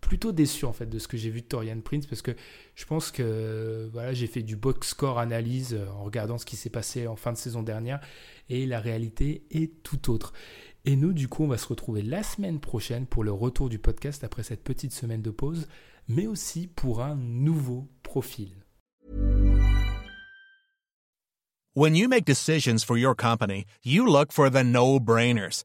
plutôt 0.02 0.32
déçu 0.32 0.66
en 0.66 0.74
fait 0.74 0.86
de 0.86 0.98
ce 0.98 1.08
que 1.08 1.16
j'ai 1.16 1.30
vu 1.30 1.40
de 1.40 1.46
Torian 1.46 1.80
Prince 1.80 2.04
parce 2.04 2.20
que 2.20 2.32
je 2.74 2.84
pense 2.84 3.10
que 3.10 3.88
voilà 3.92 4.12
j'ai 4.12 4.26
fait 4.26 4.42
du 4.42 4.56
box 4.56 4.88
score 4.88 5.18
analyse 5.18 5.72
euh, 5.72 5.88
en 5.96 6.04
regardant 6.04 6.36
ce 6.36 6.44
qui 6.44 6.56
s'est 6.56 6.68
passé 6.68 7.06
en 7.06 7.16
fin 7.16 7.32
de 7.32 7.38
saison 7.38 7.62
dernière 7.62 8.00
et 8.50 8.66
la 8.66 8.80
réalité 8.80 9.46
est 9.50 9.82
tout 9.82 10.10
autre. 10.10 10.34
Et 10.84 10.96
nous 10.96 11.14
du 11.14 11.28
coup 11.28 11.44
on 11.44 11.48
va 11.48 11.56
se 11.56 11.68
retrouver 11.68 12.02
la 12.02 12.22
semaine 12.22 12.60
prochaine 12.60 13.06
pour 13.06 13.24
le 13.24 13.32
retour 13.32 13.70
du 13.70 13.78
podcast 13.78 14.22
après 14.24 14.42
cette 14.42 14.62
petite 14.62 14.92
semaine 14.92 15.22
de 15.22 15.30
pause 15.30 15.66
mais 16.08 16.26
aussi 16.26 16.66
pour 16.66 17.00
un 17.00 17.14
nouveau 17.16 17.88
profil. 18.02 18.50
When 21.74 21.96
you 21.96 22.06
make 22.06 22.26
decisions 22.26 22.84
for 22.84 22.98
your 22.98 23.14
company, 23.14 23.64
you 23.82 24.04
look 24.04 24.30
for 24.30 24.50
the 24.50 24.62
no-brainers. 24.62 25.64